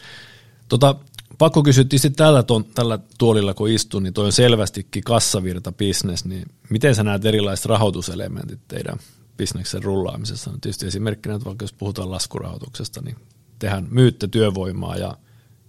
Tota, 0.70 0.96
pakko 1.38 1.64
kysyä, 1.64 1.84
sitten 1.96 2.16
tällä, 2.16 2.44
ton, 2.44 2.66
tällä 2.66 3.00
tuolilla 3.18 3.54
kun 3.54 3.70
istun, 3.70 4.04
niin 4.04 4.14
toi 4.14 4.26
on 4.26 4.32
selvästikin 4.32 5.04
kassavirta 5.04 5.72
business, 5.72 6.26
niin 6.26 6.46
miten 6.70 6.96
sä 6.96 7.04
näet 7.04 7.26
erilaiset 7.26 7.66
rahoituselementit 7.66 8.60
teidän 8.68 9.00
bisneksen 9.38 9.84
rullaamisessa? 9.84 10.52
No 10.52 10.58
tietysti 10.62 10.88
esimerkkinä, 10.88 11.36
että 11.36 11.46
vaikka 11.46 11.64
jos 11.64 11.74
puhutaan 11.74 12.12
laskurahoituksesta, 12.12 13.02
niin 13.02 13.16
tehän 13.60 13.88
myytte 13.90 14.28
työvoimaa 14.28 14.96
ja 14.96 15.18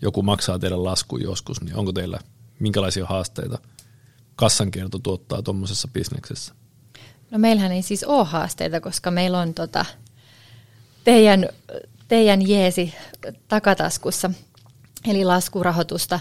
joku 0.03 0.23
maksaa 0.23 0.59
teidän 0.59 0.85
lasku 0.85 1.17
joskus, 1.17 1.61
niin 1.61 1.77
onko 1.77 1.93
teillä 1.93 2.19
minkälaisia 2.59 3.07
haasteita 3.07 3.59
kassankierto 4.37 4.99
tuottaa 4.99 5.43
tuommoisessa 5.43 5.89
bisneksessä? 5.89 6.55
No 7.31 7.39
meillähän 7.39 7.73
ei 7.73 7.83
siis 7.83 8.05
ole 8.05 8.25
haasteita, 8.25 8.81
koska 8.81 9.11
meillä 9.11 9.39
on 9.39 9.55
tota, 9.55 9.85
teidän, 11.05 11.49
teidän 12.09 12.49
jeesi 12.49 12.95
takataskussa, 13.49 14.31
eli 15.09 15.25
laskurahoitusta 15.25 16.21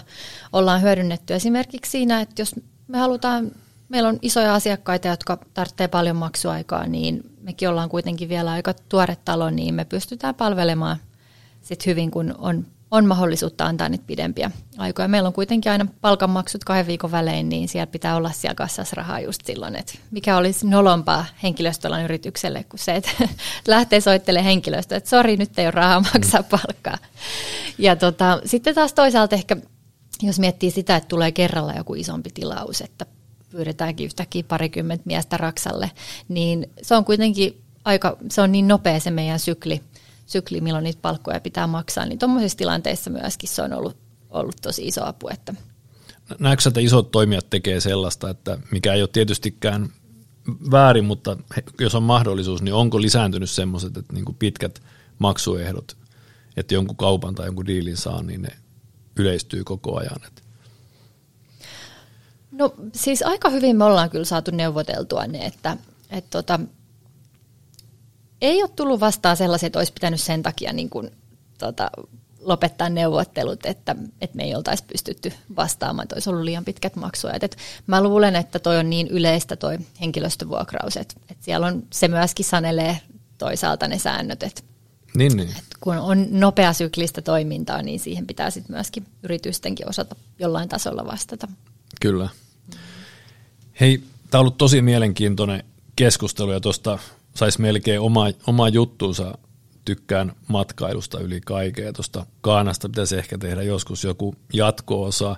ollaan 0.52 0.82
hyödynnetty 0.82 1.34
esimerkiksi 1.34 1.90
siinä, 1.90 2.20
että 2.20 2.42
jos 2.42 2.54
me 2.88 2.98
halutaan, 2.98 3.50
meillä 3.88 4.08
on 4.08 4.18
isoja 4.22 4.54
asiakkaita, 4.54 5.08
jotka 5.08 5.38
tarvitsee 5.54 5.88
paljon 5.88 6.16
maksuaikaa, 6.16 6.86
niin 6.86 7.20
mekin 7.40 7.68
ollaan 7.68 7.88
kuitenkin 7.88 8.28
vielä 8.28 8.50
aika 8.50 8.74
tuore 8.88 9.16
talo, 9.24 9.50
niin 9.50 9.74
me 9.74 9.84
pystytään 9.84 10.34
palvelemaan 10.34 10.96
sit 11.62 11.86
hyvin, 11.86 12.10
kun 12.10 12.34
on 12.38 12.66
on 12.92 13.06
mahdollisuutta 13.06 13.66
antaa 13.66 13.88
niitä 13.88 14.04
pidempiä 14.06 14.50
aikoja. 14.78 15.08
Meillä 15.08 15.26
on 15.26 15.32
kuitenkin 15.32 15.72
aina 15.72 15.86
palkanmaksut 16.00 16.64
kahden 16.64 16.86
viikon 16.86 17.10
välein, 17.10 17.48
niin 17.48 17.68
siellä 17.68 17.86
pitää 17.86 18.16
olla 18.16 18.30
siellä 18.30 18.54
kassassa 18.54 18.96
rahaa 18.96 19.20
just 19.20 19.46
silloin, 19.46 19.76
että 19.76 19.94
mikä 20.10 20.36
olisi 20.36 20.66
nolompaa 20.66 21.24
henkilöstöllä 21.42 22.02
yritykselle 22.02 22.64
kuin 22.64 22.80
se, 22.80 22.94
että 22.94 23.10
lähtee 23.66 24.00
soittelemaan 24.00 24.44
henkilöstöä, 24.44 24.98
että 24.98 25.10
sori, 25.10 25.36
nyt 25.36 25.58
ei 25.58 25.66
ole 25.66 25.70
rahaa 25.70 26.00
maksaa 26.14 26.42
palkkaa. 26.42 26.98
Ja 27.78 27.96
tota, 27.96 28.40
sitten 28.44 28.74
taas 28.74 28.92
toisaalta 28.92 29.34
ehkä, 29.34 29.56
jos 30.22 30.38
miettii 30.38 30.70
sitä, 30.70 30.96
että 30.96 31.08
tulee 31.08 31.32
kerralla 31.32 31.72
joku 31.72 31.94
isompi 31.94 32.30
tilaus, 32.34 32.80
että 32.80 33.06
pyydetäänkin 33.50 34.04
yhtäkkiä 34.04 34.42
parikymmentä 34.48 35.02
miestä 35.06 35.36
raksalle, 35.36 35.90
niin 36.28 36.70
se 36.82 36.94
on 36.94 37.04
kuitenkin 37.04 37.62
aika, 37.84 38.16
se 38.30 38.40
on 38.40 38.52
niin 38.52 38.68
nopea 38.68 39.00
se 39.00 39.10
meidän 39.10 39.38
sykli, 39.38 39.80
sykli, 40.32 40.60
milloin 40.60 40.84
niitä 40.84 40.98
palkkoja 41.02 41.40
pitää 41.40 41.66
maksaa, 41.66 42.06
niin 42.06 42.18
tuommoisissa 42.18 42.58
tilanteissa 42.58 43.10
myöskin 43.10 43.48
se 43.48 43.62
on 43.62 43.72
ollut, 43.72 43.96
ollut 44.30 44.56
tosi 44.62 44.86
iso 44.86 45.04
apu. 45.04 45.28
Että. 45.28 45.54
Näetkö 46.38 46.68
että 46.68 46.80
isot 46.80 47.10
toimijat 47.10 47.50
tekee 47.50 47.80
sellaista, 47.80 48.30
että 48.30 48.58
mikä 48.70 48.94
ei 48.94 49.02
ole 49.02 49.08
tietystikään 49.12 49.88
väärin, 50.70 51.04
mutta 51.04 51.36
jos 51.80 51.94
on 51.94 52.02
mahdollisuus, 52.02 52.62
niin 52.62 52.74
onko 52.74 53.00
lisääntynyt 53.00 53.50
semmoiset, 53.50 53.96
että 53.96 54.12
niin 54.12 54.24
pitkät 54.38 54.82
maksuehdot, 55.18 55.96
että 56.56 56.74
jonkun 56.74 56.96
kaupan 56.96 57.34
tai 57.34 57.46
jonkun 57.46 57.66
diilin 57.66 57.96
saa, 57.96 58.22
niin 58.22 58.42
ne 58.42 58.48
yleistyy 59.16 59.64
koko 59.64 59.98
ajan? 59.98 60.20
Että. 60.26 60.42
No 62.52 62.74
siis 62.94 63.22
aika 63.22 63.50
hyvin 63.50 63.76
me 63.76 63.84
ollaan 63.84 64.10
kyllä 64.10 64.24
saatu 64.24 64.50
neuvoteltua 64.50 65.26
ne, 65.26 65.46
että, 65.46 65.76
että 66.10 66.30
tota, 66.30 66.60
ei 68.42 68.62
ole 68.62 68.70
tullut 68.76 69.00
vastaan 69.00 69.36
sellaisia, 69.36 69.66
että 69.66 69.78
olisi 69.78 69.92
pitänyt 69.92 70.20
sen 70.20 70.42
takia 70.42 70.72
niin 70.72 70.90
kuin, 70.90 71.10
tota, 71.58 71.90
lopettaa 72.40 72.88
neuvottelut, 72.88 73.66
että, 73.66 73.96
että 74.20 74.36
me 74.36 74.44
ei 74.44 74.54
oltaisi 74.54 74.84
pystytty 74.84 75.32
vastaamaan, 75.56 76.04
että 76.04 76.14
olisi 76.14 76.30
ollut 76.30 76.44
liian 76.44 76.64
pitkät 76.64 76.96
maksuajat. 76.96 77.42
Et 77.42 77.56
mä 77.86 78.02
luulen, 78.02 78.36
että 78.36 78.58
toi 78.58 78.78
on 78.78 78.90
niin 78.90 79.08
yleistä 79.08 79.56
toi 79.56 79.78
henkilöstövuokraus, 80.00 80.96
että, 80.96 81.14
että 81.30 81.44
siellä 81.44 81.66
on, 81.66 81.82
se 81.92 82.08
myöskin 82.08 82.44
sanelee 82.44 83.00
toisaalta 83.38 83.88
ne 83.88 83.98
säännöt, 83.98 84.42
että 84.42 84.62
niin, 85.14 85.36
niin. 85.36 85.48
Että 85.48 85.76
kun 85.80 85.98
on 85.98 86.26
nopea 86.30 86.72
syklistä 86.72 87.22
toimintaa, 87.22 87.82
niin 87.82 88.00
siihen 88.00 88.26
pitää 88.26 88.50
sitten 88.50 88.76
myöskin 88.76 89.06
yritystenkin 89.22 89.88
osata 89.88 90.16
jollain 90.38 90.68
tasolla 90.68 91.06
vastata. 91.06 91.48
Kyllä. 92.00 92.28
Hei, 93.80 93.98
tämä 94.30 94.40
on 94.40 94.40
ollut 94.40 94.58
tosi 94.58 94.82
mielenkiintoinen 94.82 95.64
keskustelu 95.96 96.52
ja 96.52 96.60
tuosta 96.60 96.98
saisi 97.34 97.60
melkein 97.60 98.00
oma, 98.00 98.26
oma 98.46 98.68
juttuunsa. 98.68 99.38
Tykkään 99.84 100.32
matkailusta 100.48 101.20
yli 101.20 101.40
kaikkea. 101.40 101.92
Tuosta 101.92 102.26
Kaanasta 102.40 102.88
pitäisi 102.88 103.16
ehkä 103.16 103.38
tehdä 103.38 103.62
joskus 103.62 104.04
joku 104.04 104.34
jatko-osa. 104.52 105.36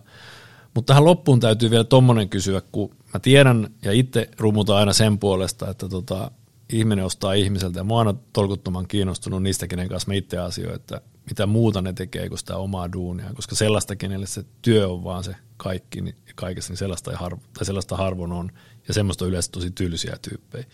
Mutta 0.75 0.91
tähän 0.91 1.05
loppuun 1.05 1.41
täytyy 1.41 1.71
vielä 1.71 1.85
tommonen 1.85 2.29
kysyä, 2.29 2.63
kun 2.73 2.91
mä 3.15 3.21
tiedän 3.21 3.69
ja 3.83 3.93
itse 3.93 4.29
rumutaan 4.39 4.79
aina 4.79 4.93
sen 4.93 5.19
puolesta, 5.19 5.71
että 5.71 5.89
tota, 5.89 6.31
ihminen 6.73 7.05
ostaa 7.05 7.33
ihmiseltä 7.33 7.79
ja 7.79 7.85
mä 7.85 7.95
oon 7.95 8.07
aina 8.07 8.19
tolkuttoman 8.33 8.89
kiinnostunut 8.89 9.43
niistä, 9.43 9.67
kenen 9.67 9.89
kanssa 9.89 10.11
mä 10.11 10.15
itse 10.15 10.39
asioin, 10.39 10.75
että 10.75 11.01
mitä 11.29 11.47
muuta 11.47 11.83
ne 11.83 11.93
tekee 11.93 12.29
kuin 12.29 12.39
sitä 12.39 12.57
omaa 12.57 12.93
duunia, 12.93 13.31
koska 13.35 13.55
sellaista, 13.55 13.97
kenelle 13.97 14.27
se 14.27 14.45
työ 14.63 14.89
on 14.89 15.05
vaan 15.05 15.25
se 15.25 15.37
kaikki, 15.57 16.01
niin 16.01 16.17
kaikessa, 16.35 16.71
niin 16.71 16.79
sellaista, 16.79 17.11
ei 17.11 17.17
harvo, 17.17 17.43
tai 17.59 17.65
sellaista 17.65 17.97
harvoin 17.97 18.33
on, 18.33 18.51
ja 18.89 18.95
semmoista 18.95 19.25
on 19.25 19.29
yleensä 19.29 19.51
tosi 19.51 19.71
tylsiä 19.71 20.17
tyyppejä. 20.23 20.65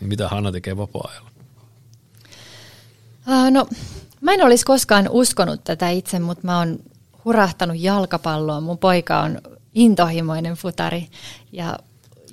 Niin 0.00 0.08
mitä 0.08 0.28
Hanna 0.28 0.52
tekee 0.52 0.76
vapaa-ajalla? 0.76 1.30
Uh, 3.28 3.50
no, 3.50 3.66
mä 4.20 4.32
en 4.32 4.44
olisi 4.44 4.64
koskaan 4.64 5.08
uskonut 5.10 5.64
tätä 5.64 5.90
itse, 5.90 6.18
mutta 6.18 6.46
mä 6.46 6.58
oon 6.58 6.78
hurahtanut 7.24 7.76
jalkapalloon. 7.80 8.62
Mun 8.62 8.78
poika 8.78 9.20
on 9.20 9.40
intohimoinen 9.74 10.54
futari 10.54 11.08
ja, 11.52 11.78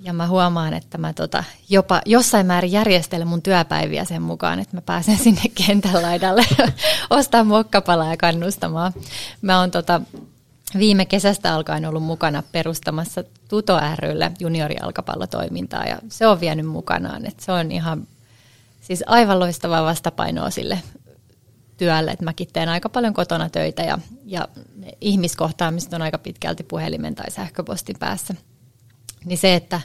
ja 0.03 0.13
mä 0.13 0.27
huomaan, 0.27 0.73
että 0.73 0.97
mä 0.97 1.13
tota, 1.13 1.43
jopa 1.69 2.01
jossain 2.05 2.45
määrin 2.45 2.71
järjestelen 2.71 3.27
mun 3.27 3.41
työpäiviä 3.41 4.05
sen 4.05 4.21
mukaan, 4.21 4.59
että 4.59 4.77
mä 4.77 4.81
pääsen 4.81 5.17
sinne 5.23 5.41
kentän 5.65 6.01
laidalle 6.01 6.45
ostaa 7.09 7.43
muokkapalaa 7.43 8.09
ja 8.09 8.17
kannustamaan. 8.17 8.93
Mä 9.41 9.59
oon 9.59 9.71
tota, 9.71 10.01
viime 10.79 11.05
kesästä 11.05 11.53
alkaen 11.53 11.85
ollut 11.85 12.03
mukana 12.03 12.43
perustamassa 12.51 13.23
Tuto 13.49 13.79
rylle 13.99 14.31
juniorijalkapallotoimintaa 14.39 15.85
ja 15.85 15.99
se 16.09 16.27
on 16.27 16.39
vienyt 16.39 16.65
mukanaan. 16.65 17.25
että 17.25 17.45
se 17.45 17.51
on 17.51 17.71
ihan 17.71 18.07
siis 18.81 19.03
aivan 19.07 19.39
loistavaa 19.39 19.83
vastapainoa 19.83 20.49
sille 20.49 20.79
työlle, 21.77 22.11
että 22.11 22.25
mäkin 22.25 22.47
teen 22.53 22.69
aika 22.69 22.89
paljon 22.89 23.13
kotona 23.13 23.49
töitä 23.49 23.81
ja, 23.83 23.99
ja 24.25 24.47
ihmiskohtaamiset 25.01 25.93
on 25.93 26.01
aika 26.01 26.17
pitkälti 26.17 26.63
puhelimen 26.63 27.15
tai 27.15 27.31
sähköpostin 27.31 27.95
päässä. 27.99 28.35
Niin 29.25 29.37
se, 29.37 29.55
että 29.55 29.81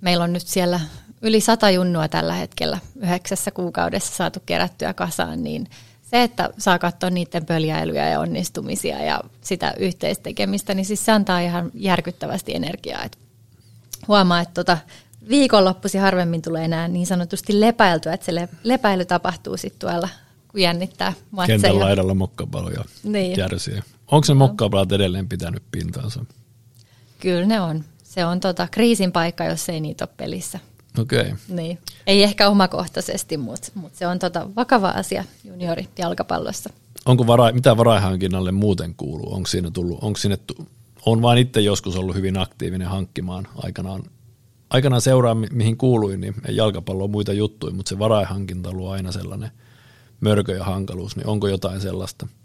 meillä 0.00 0.24
on 0.24 0.32
nyt 0.32 0.46
siellä 0.46 0.80
yli 1.22 1.40
sata 1.40 1.70
junnua 1.70 2.08
tällä 2.08 2.34
hetkellä 2.34 2.78
yhdeksässä 2.96 3.50
kuukaudessa 3.50 4.14
saatu 4.14 4.40
kerättyä 4.46 4.94
kasaan, 4.94 5.42
niin 5.42 5.68
se, 6.14 6.22
että 6.22 6.50
saa 6.58 6.78
katsoa 6.78 7.10
niiden 7.10 7.46
pöljäilyjä 7.46 8.08
ja 8.08 8.20
onnistumisia 8.20 9.04
ja 9.04 9.20
sitä 9.40 9.74
yhteistekemistä, 9.78 10.74
niin 10.74 10.86
siis 10.86 11.04
se 11.04 11.12
antaa 11.12 11.40
ihan 11.40 11.70
järkyttävästi 11.74 12.54
energiaa. 12.54 13.04
Et 13.04 13.18
huomaa, 14.08 14.40
että 14.40 14.54
tota, 14.54 14.78
viikonloppusi 15.28 15.98
harvemmin 15.98 16.42
tulee 16.42 16.64
enää 16.64 16.88
niin 16.88 17.06
sanotusti 17.06 17.60
lepäiltyä, 17.60 18.12
että 18.12 18.26
se 18.26 18.48
lepäily 18.62 19.04
tapahtuu 19.04 19.56
sitten 19.56 19.80
tuolla, 19.80 20.08
kun 20.48 20.60
jännittää 20.60 21.12
matseja. 21.30 21.58
Kentän 21.58 21.80
laidalla 21.80 22.14
mokkapaloja 22.14 22.84
niin. 23.02 23.38
järsiä. 23.38 23.82
Onko 24.10 24.24
se 24.24 24.34
mokkapalat 24.34 24.92
edelleen 24.92 25.28
pitänyt 25.28 25.62
pintaansa? 25.70 26.24
Kyllä 27.20 27.46
ne 27.46 27.60
on. 27.60 27.84
Se 28.02 28.24
on 28.24 28.40
tota, 28.40 28.68
kriisin 28.70 29.12
paikka, 29.12 29.44
jos 29.44 29.68
ei 29.68 29.80
niitä 29.80 30.04
ole 30.04 30.14
pelissä. 30.16 30.58
Okei. 30.98 31.20
Okay. 31.20 31.32
Niin. 31.48 31.78
Ei 32.06 32.22
ehkä 32.22 32.48
omakohtaisesti, 32.48 33.36
mutta, 33.36 33.68
mutta 33.74 33.98
se 33.98 34.06
on 34.06 34.18
tota 34.18 34.48
vakava 34.56 34.88
asia 34.88 35.24
juniori 35.44 35.88
jalkapallossa. 35.98 36.70
Onko 37.06 37.26
vara, 37.26 37.52
mitä 37.52 37.76
varaihankinnalle 37.76 38.52
muuten 38.52 38.94
kuuluu? 38.94 39.34
Onko 39.34 39.46
siinä 39.46 39.70
tullut, 39.70 39.98
onko 40.02 40.18
sinne, 40.18 40.38
on 41.06 41.22
vain 41.22 41.38
itse 41.38 41.60
joskus 41.60 41.96
ollut 41.96 42.16
hyvin 42.16 42.38
aktiivinen 42.38 42.88
hankkimaan 42.88 43.48
aikanaan, 43.56 44.02
aikanaan 44.70 45.02
seuraa, 45.02 45.34
mihin 45.34 45.76
kuuluin, 45.76 46.20
niin 46.20 46.34
ei 46.48 46.56
jalkapallo 46.56 47.08
muita 47.08 47.32
juttuja, 47.32 47.74
mutta 47.74 47.88
se 47.88 47.98
varaihankinta 47.98 48.68
on 48.70 48.92
aina 48.92 49.12
sellainen 49.12 49.50
mörkö 50.20 50.52
ja 50.56 50.64
hankaluus, 50.64 51.16
niin 51.16 51.26
onko 51.26 51.48
jotain 51.48 51.80
sellaista– 51.80 52.26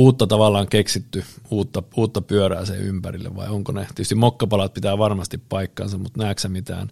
uutta 0.00 0.26
tavallaan 0.26 0.68
keksitty, 0.68 1.24
uutta, 1.50 1.82
uutta 1.96 2.20
pyörää 2.20 2.64
sen 2.64 2.80
ympärille 2.80 3.36
vai 3.36 3.48
onko 3.48 3.72
ne? 3.72 3.80
Tietysti 3.80 4.14
mokkapalat 4.14 4.74
pitää 4.74 4.98
varmasti 4.98 5.38
paikkansa, 5.38 5.98
mutta 5.98 6.22
näetkö 6.22 6.48
mitään? 6.48 6.90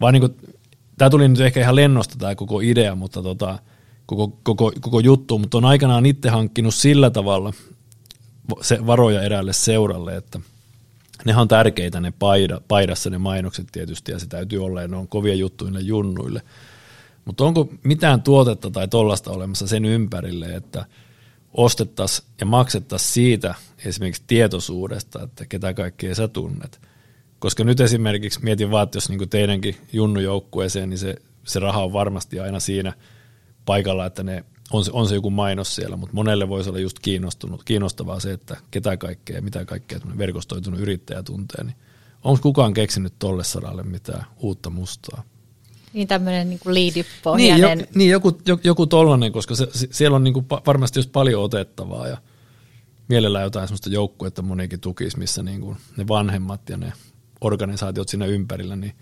Vai 0.00 0.12
niin 0.12 0.20
kuin, 0.20 0.36
tämä 0.98 1.10
tuli 1.10 1.28
nyt 1.28 1.40
ehkä 1.40 1.60
ihan 1.60 1.76
lennosta 1.76 2.16
tämä 2.18 2.34
koko 2.34 2.60
idea, 2.60 2.94
mutta 2.94 3.22
tota, 3.22 3.58
koko, 4.06 4.38
koko, 4.42 4.72
koko 4.80 5.00
juttu, 5.00 5.38
mutta 5.38 5.58
on 5.58 5.64
aikanaan 5.64 6.06
itse 6.06 6.28
hankkinut 6.28 6.74
sillä 6.74 7.10
tavalla 7.10 7.52
se 8.60 8.86
varoja 8.86 9.22
eräälle 9.22 9.52
seuralle, 9.52 10.16
että 10.16 10.40
ne 11.24 11.36
on 11.36 11.48
tärkeitä 11.48 12.00
ne 12.00 12.12
paida, 12.18 12.60
paidassa 12.68 13.10
ne 13.10 13.18
mainokset 13.18 13.66
tietysti 13.72 14.12
ja 14.12 14.18
se 14.18 14.26
täytyy 14.26 14.64
olla 14.64 14.82
ja 14.82 14.88
ne 14.88 14.96
on 14.96 15.08
kovia 15.08 15.34
juttuja 15.34 15.70
ne 15.70 15.80
junnuille. 15.80 16.42
Mutta 17.24 17.44
onko 17.44 17.68
mitään 17.82 18.22
tuotetta 18.22 18.70
tai 18.70 18.88
tollasta 18.88 19.30
olemassa 19.30 19.66
sen 19.66 19.84
ympärille, 19.84 20.46
että 20.46 20.86
ostettaisiin 21.52 22.28
ja 22.40 22.46
maksettaisiin 22.46 23.12
siitä 23.12 23.54
esimerkiksi 23.84 24.22
tietoisuudesta, 24.26 25.22
että 25.22 25.46
ketä 25.46 25.74
kaikkea 25.74 26.14
sä 26.14 26.28
tunnet. 26.28 26.80
Koska 27.38 27.64
nyt 27.64 27.80
esimerkiksi 27.80 28.40
mietin 28.42 28.70
vaan, 28.70 28.84
että 28.84 28.96
jos 28.96 29.08
niin 29.08 29.28
teidänkin 29.28 29.76
junnujoukkueeseen, 29.92 30.90
niin 30.90 30.98
se, 30.98 31.16
se 31.44 31.60
raha 31.60 31.84
on 31.84 31.92
varmasti 31.92 32.40
aina 32.40 32.60
siinä 32.60 32.92
paikalla, 33.64 34.06
että 34.06 34.22
ne 34.22 34.44
on 34.72 34.84
se, 34.84 34.90
on 34.94 35.08
se 35.08 35.14
joku 35.14 35.30
mainos 35.30 35.74
siellä, 35.74 35.96
mutta 35.96 36.14
monelle 36.14 36.48
voisi 36.48 36.70
olla 36.70 36.78
just 36.78 36.98
kiinnostunut, 36.98 37.64
kiinnostavaa 37.64 38.20
se, 38.20 38.32
että 38.32 38.56
ketä 38.70 38.96
kaikkea 38.96 39.36
ja 39.36 39.42
mitä 39.42 39.64
kaikkea 39.64 40.00
verkostoitunut 40.18 40.80
yrittäjä 40.80 41.22
tuntee. 41.22 41.64
Niin 41.64 41.76
onko 42.24 42.42
kukaan 42.42 42.74
keksinyt 42.74 43.14
tolle 43.18 43.44
saralle 43.44 43.82
mitään 43.82 44.24
uutta 44.36 44.70
mustaa? 44.70 45.22
Niin 45.92 46.08
tämmöinen 46.08 46.50
niin 46.50 46.60
kuin 46.60 46.74
liidipohjainen. 46.74 47.78
Niin, 47.78 47.86
jo, 47.86 47.86
niin 47.94 48.10
joku, 48.10 48.38
joku, 48.46 48.60
joku 48.64 48.86
tollainen, 48.86 49.32
koska 49.32 49.54
se, 49.54 49.68
siellä 49.72 50.16
on 50.16 50.24
niin 50.24 50.34
kuin 50.34 50.46
varmasti 50.66 50.98
just 50.98 51.12
paljon 51.12 51.42
otettavaa 51.42 52.08
ja 52.08 52.16
mielellään 53.08 53.44
jotain 53.44 53.68
sellaista 53.68 53.90
joukkuetta 53.90 54.42
monikin 54.42 54.80
tukisi, 54.80 55.18
missä 55.18 55.42
niin 55.42 55.60
kuin 55.60 55.76
ne 55.96 56.08
vanhemmat 56.08 56.68
ja 56.68 56.76
ne 56.76 56.92
organisaatiot 57.40 58.08
siinä 58.08 58.26
ympärillä, 58.26 58.76
niin 58.76 58.92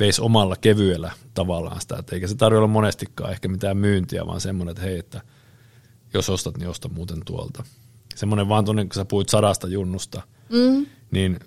veisi 0.00 0.22
omalla 0.22 0.56
kevyellä 0.56 1.12
tavallaan 1.34 1.80
sitä, 1.80 1.96
että 1.98 2.14
eikä 2.14 2.26
se 2.26 2.34
tarvitse 2.34 2.58
olla 2.58 2.68
monestikaan 2.68 3.32
ehkä 3.32 3.48
mitään 3.48 3.76
myyntiä, 3.76 4.26
vaan 4.26 4.40
semmoinen, 4.40 4.70
että 4.70 4.82
hei, 4.82 4.98
että 4.98 5.20
jos 6.14 6.30
ostat, 6.30 6.58
niin 6.58 6.68
osta 6.68 6.88
muuten 6.88 7.20
tuolta. 7.24 7.64
Semmoinen 8.14 8.48
vaan 8.48 8.64
tuonne, 8.64 8.84
kun 8.84 8.94
sä 8.94 9.04
puhuit 9.04 9.28
sadasta 9.28 9.68
junnusta, 9.68 10.22
mm. 10.52 10.86
niin 11.10 11.40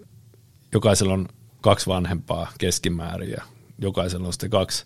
jokaisella 0.73 1.13
on 1.13 1.27
kaksi 1.61 1.87
vanhempaa 1.87 2.51
keskimäärin 2.57 3.29
ja 3.29 3.43
jokaisella 3.77 4.27
on 4.27 4.33
sitten 4.33 4.49
kaksi 4.49 4.85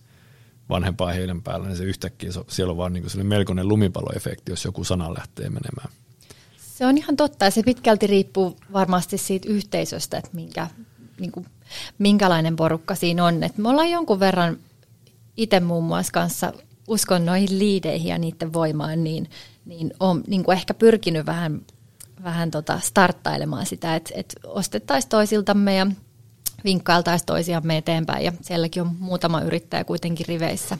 vanhempaa 0.69 1.11
heidän 1.11 1.41
päällä, 1.41 1.67
niin 1.67 1.77
se 1.77 1.83
yhtäkkiä 1.83 2.31
siellä 2.47 2.71
on 2.71 2.77
vaan 2.77 2.93
niin 2.93 3.05
melkoinen 3.23 3.67
lumipalloefekti, 3.67 4.51
jos 4.51 4.65
joku 4.65 4.83
sana 4.83 5.13
lähtee 5.13 5.49
menemään. 5.49 5.89
Se 6.57 6.85
on 6.85 6.97
ihan 6.97 7.15
totta 7.15 7.45
ja 7.45 7.51
se 7.51 7.63
pitkälti 7.63 8.07
riippuu 8.07 8.57
varmasti 8.73 9.17
siitä 9.17 9.49
yhteisöstä, 9.49 10.17
että 10.17 10.29
minkä, 10.33 10.67
niin 11.19 11.31
kuin, 11.31 11.45
minkälainen 11.97 12.55
porukka 12.55 12.95
siinä 12.95 13.25
on. 13.25 13.43
Et 13.43 13.57
me 13.57 13.69
ollaan 13.69 13.91
jonkun 13.91 14.19
verran 14.19 14.57
itse 15.37 15.59
muun 15.59 15.83
muassa 15.83 16.11
kanssa 16.11 16.53
uskon 16.87 17.25
noihin 17.25 17.59
liideihin 17.59 18.09
ja 18.09 18.17
niiden 18.17 18.53
voimaan, 18.53 19.03
niin, 19.03 19.29
niin 19.65 19.93
on 19.99 20.23
niin 20.27 20.43
kuin 20.43 20.57
ehkä 20.57 20.73
pyrkinyt 20.73 21.25
vähän, 21.25 21.61
vähän 22.23 22.51
tota 22.51 22.79
starttailemaan 22.79 23.65
sitä, 23.65 23.95
että, 23.95 24.11
että 24.15 24.39
ostettaisiin 24.43 25.09
toisiltamme 25.09 25.75
ja 25.75 25.87
vinkkailtaisiin 26.63 27.25
toisiamme 27.25 27.77
eteenpäin 27.77 28.25
ja 28.25 28.33
sielläkin 28.41 28.81
on 28.81 28.95
muutama 28.99 29.41
yrittäjä 29.41 29.83
kuitenkin 29.83 30.27
riveissä. 30.27 30.77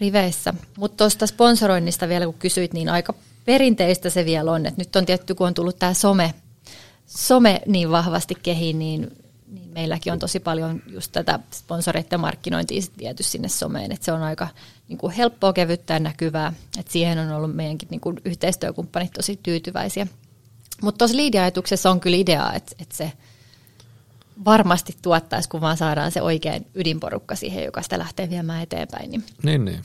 riveissä. 0.00 0.54
Mutta 0.76 0.96
tuosta 0.96 1.26
sponsoroinnista 1.26 2.08
vielä 2.08 2.24
kun 2.24 2.34
kysyit, 2.34 2.72
niin 2.72 2.88
aika 2.88 3.14
perinteistä 3.44 4.10
se 4.10 4.24
vielä 4.24 4.52
on. 4.52 4.66
Et 4.66 4.76
nyt 4.76 4.96
on 4.96 5.06
tietty, 5.06 5.34
kun 5.34 5.46
on 5.46 5.54
tullut 5.54 5.78
tämä 5.78 5.94
some, 5.94 6.34
some 7.06 7.60
niin 7.66 7.90
vahvasti 7.90 8.34
kehiin, 8.42 8.78
niin, 8.78 9.16
niin 9.46 9.70
meilläkin 9.70 10.12
on 10.12 10.18
tosi 10.18 10.40
paljon 10.40 10.82
just 10.86 11.12
tätä 11.12 11.38
sponsoreiden 11.52 12.20
markkinointia 12.20 12.82
sit 12.82 12.98
viety 12.98 13.22
sinne 13.22 13.48
someen. 13.48 13.92
Et 13.92 14.02
se 14.02 14.12
on 14.12 14.22
aika 14.22 14.48
niin 14.88 14.98
kuin 14.98 15.12
helppoa, 15.12 15.52
kevyttä 15.52 15.94
ja 15.94 16.00
näkyvää. 16.00 16.52
Et 16.78 16.88
siihen 16.88 17.18
on 17.18 17.32
ollut 17.32 17.56
meidänkin 17.56 17.88
niin 17.90 18.00
kuin 18.00 18.20
yhteistyökumppanit 18.24 19.12
tosi 19.12 19.40
tyytyväisiä. 19.42 20.06
Mutta 20.82 20.98
tuossa 20.98 21.16
liidiajatuksessa 21.16 21.90
on 21.90 22.00
kyllä 22.00 22.16
idea, 22.16 22.52
että, 22.52 22.76
että 22.78 22.96
se– 22.96 23.12
varmasti 24.44 24.96
tuottaisi, 25.02 25.48
kun 25.48 25.60
vaan 25.60 25.76
saadaan 25.76 26.12
se 26.12 26.22
oikein 26.22 26.66
ydinporukka 26.74 27.34
siihen, 27.34 27.64
joka 27.64 27.82
sitä 27.82 27.98
lähtee 27.98 28.30
viemään 28.30 28.62
eteenpäin. 28.62 29.10
Niin, 29.10 29.24
niin. 29.42 29.64
niin. 29.64 29.80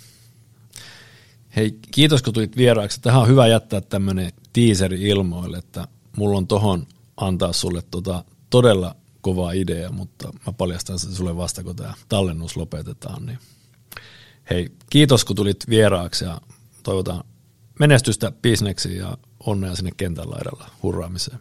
Hei, 1.56 1.80
kiitos 1.92 2.22
kun 2.22 2.34
tulit 2.34 2.58
vieraaksi. 2.58 3.02
Tähän 3.02 3.22
on 3.22 3.28
hyvä 3.28 3.48
jättää 3.48 3.82
tämmöinen 3.82 4.32
teaseri 4.54 5.02
ilmoille, 5.02 5.58
että 5.58 5.88
mulla 6.18 6.38
on 6.38 6.48
tohon 6.48 6.88
antaa 7.18 7.54
sulle 7.54 7.84
tota 7.92 8.24
todella 8.50 8.96
kova 9.22 9.52
idea, 9.52 9.92
mutta 9.92 10.34
mä 10.48 10.54
paljastan 10.54 11.00
sen 11.00 11.12
sulle 11.12 11.38
vasta, 11.38 11.64
kun 11.64 11.76
tämä 11.76 11.94
tallennus 12.10 12.58
lopetetaan. 12.58 13.26
Niin. 13.26 13.40
Hei, 14.50 14.70
kiitos 14.90 15.26
kun 15.26 15.36
tulit 15.36 15.70
vieraaksi 15.70 16.26
ja 16.26 16.42
toivotaan 16.84 17.24
menestystä 17.80 18.32
bisneksiin 18.32 18.98
ja 18.98 19.18
onnea 19.46 19.76
sinne 19.76 19.92
kentän 19.98 20.30
laidalla 20.30 20.70
hurraamiseen. 20.84 21.40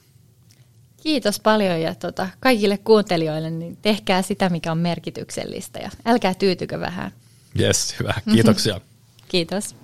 Kiitos 1.03 1.41
paljon 1.41 1.81
ja 1.81 1.95
tota, 1.95 2.29
kaikille 2.41 2.79
kuuntelijoille, 2.79 3.51
niin 3.51 3.79
tehkää 3.83 4.23
sitä, 4.23 4.49
mikä 4.49 4.73
on 4.73 4.79
merkityksellistä 4.79 5.79
ja 5.79 5.91
älkää 6.05 6.35
tyytykö 6.35 6.81
vähän. 6.81 7.13
Yes, 7.61 7.95
hyvä. 8.01 8.15
Kiitoksia. 8.33 8.81
Kiitos. 9.29 9.82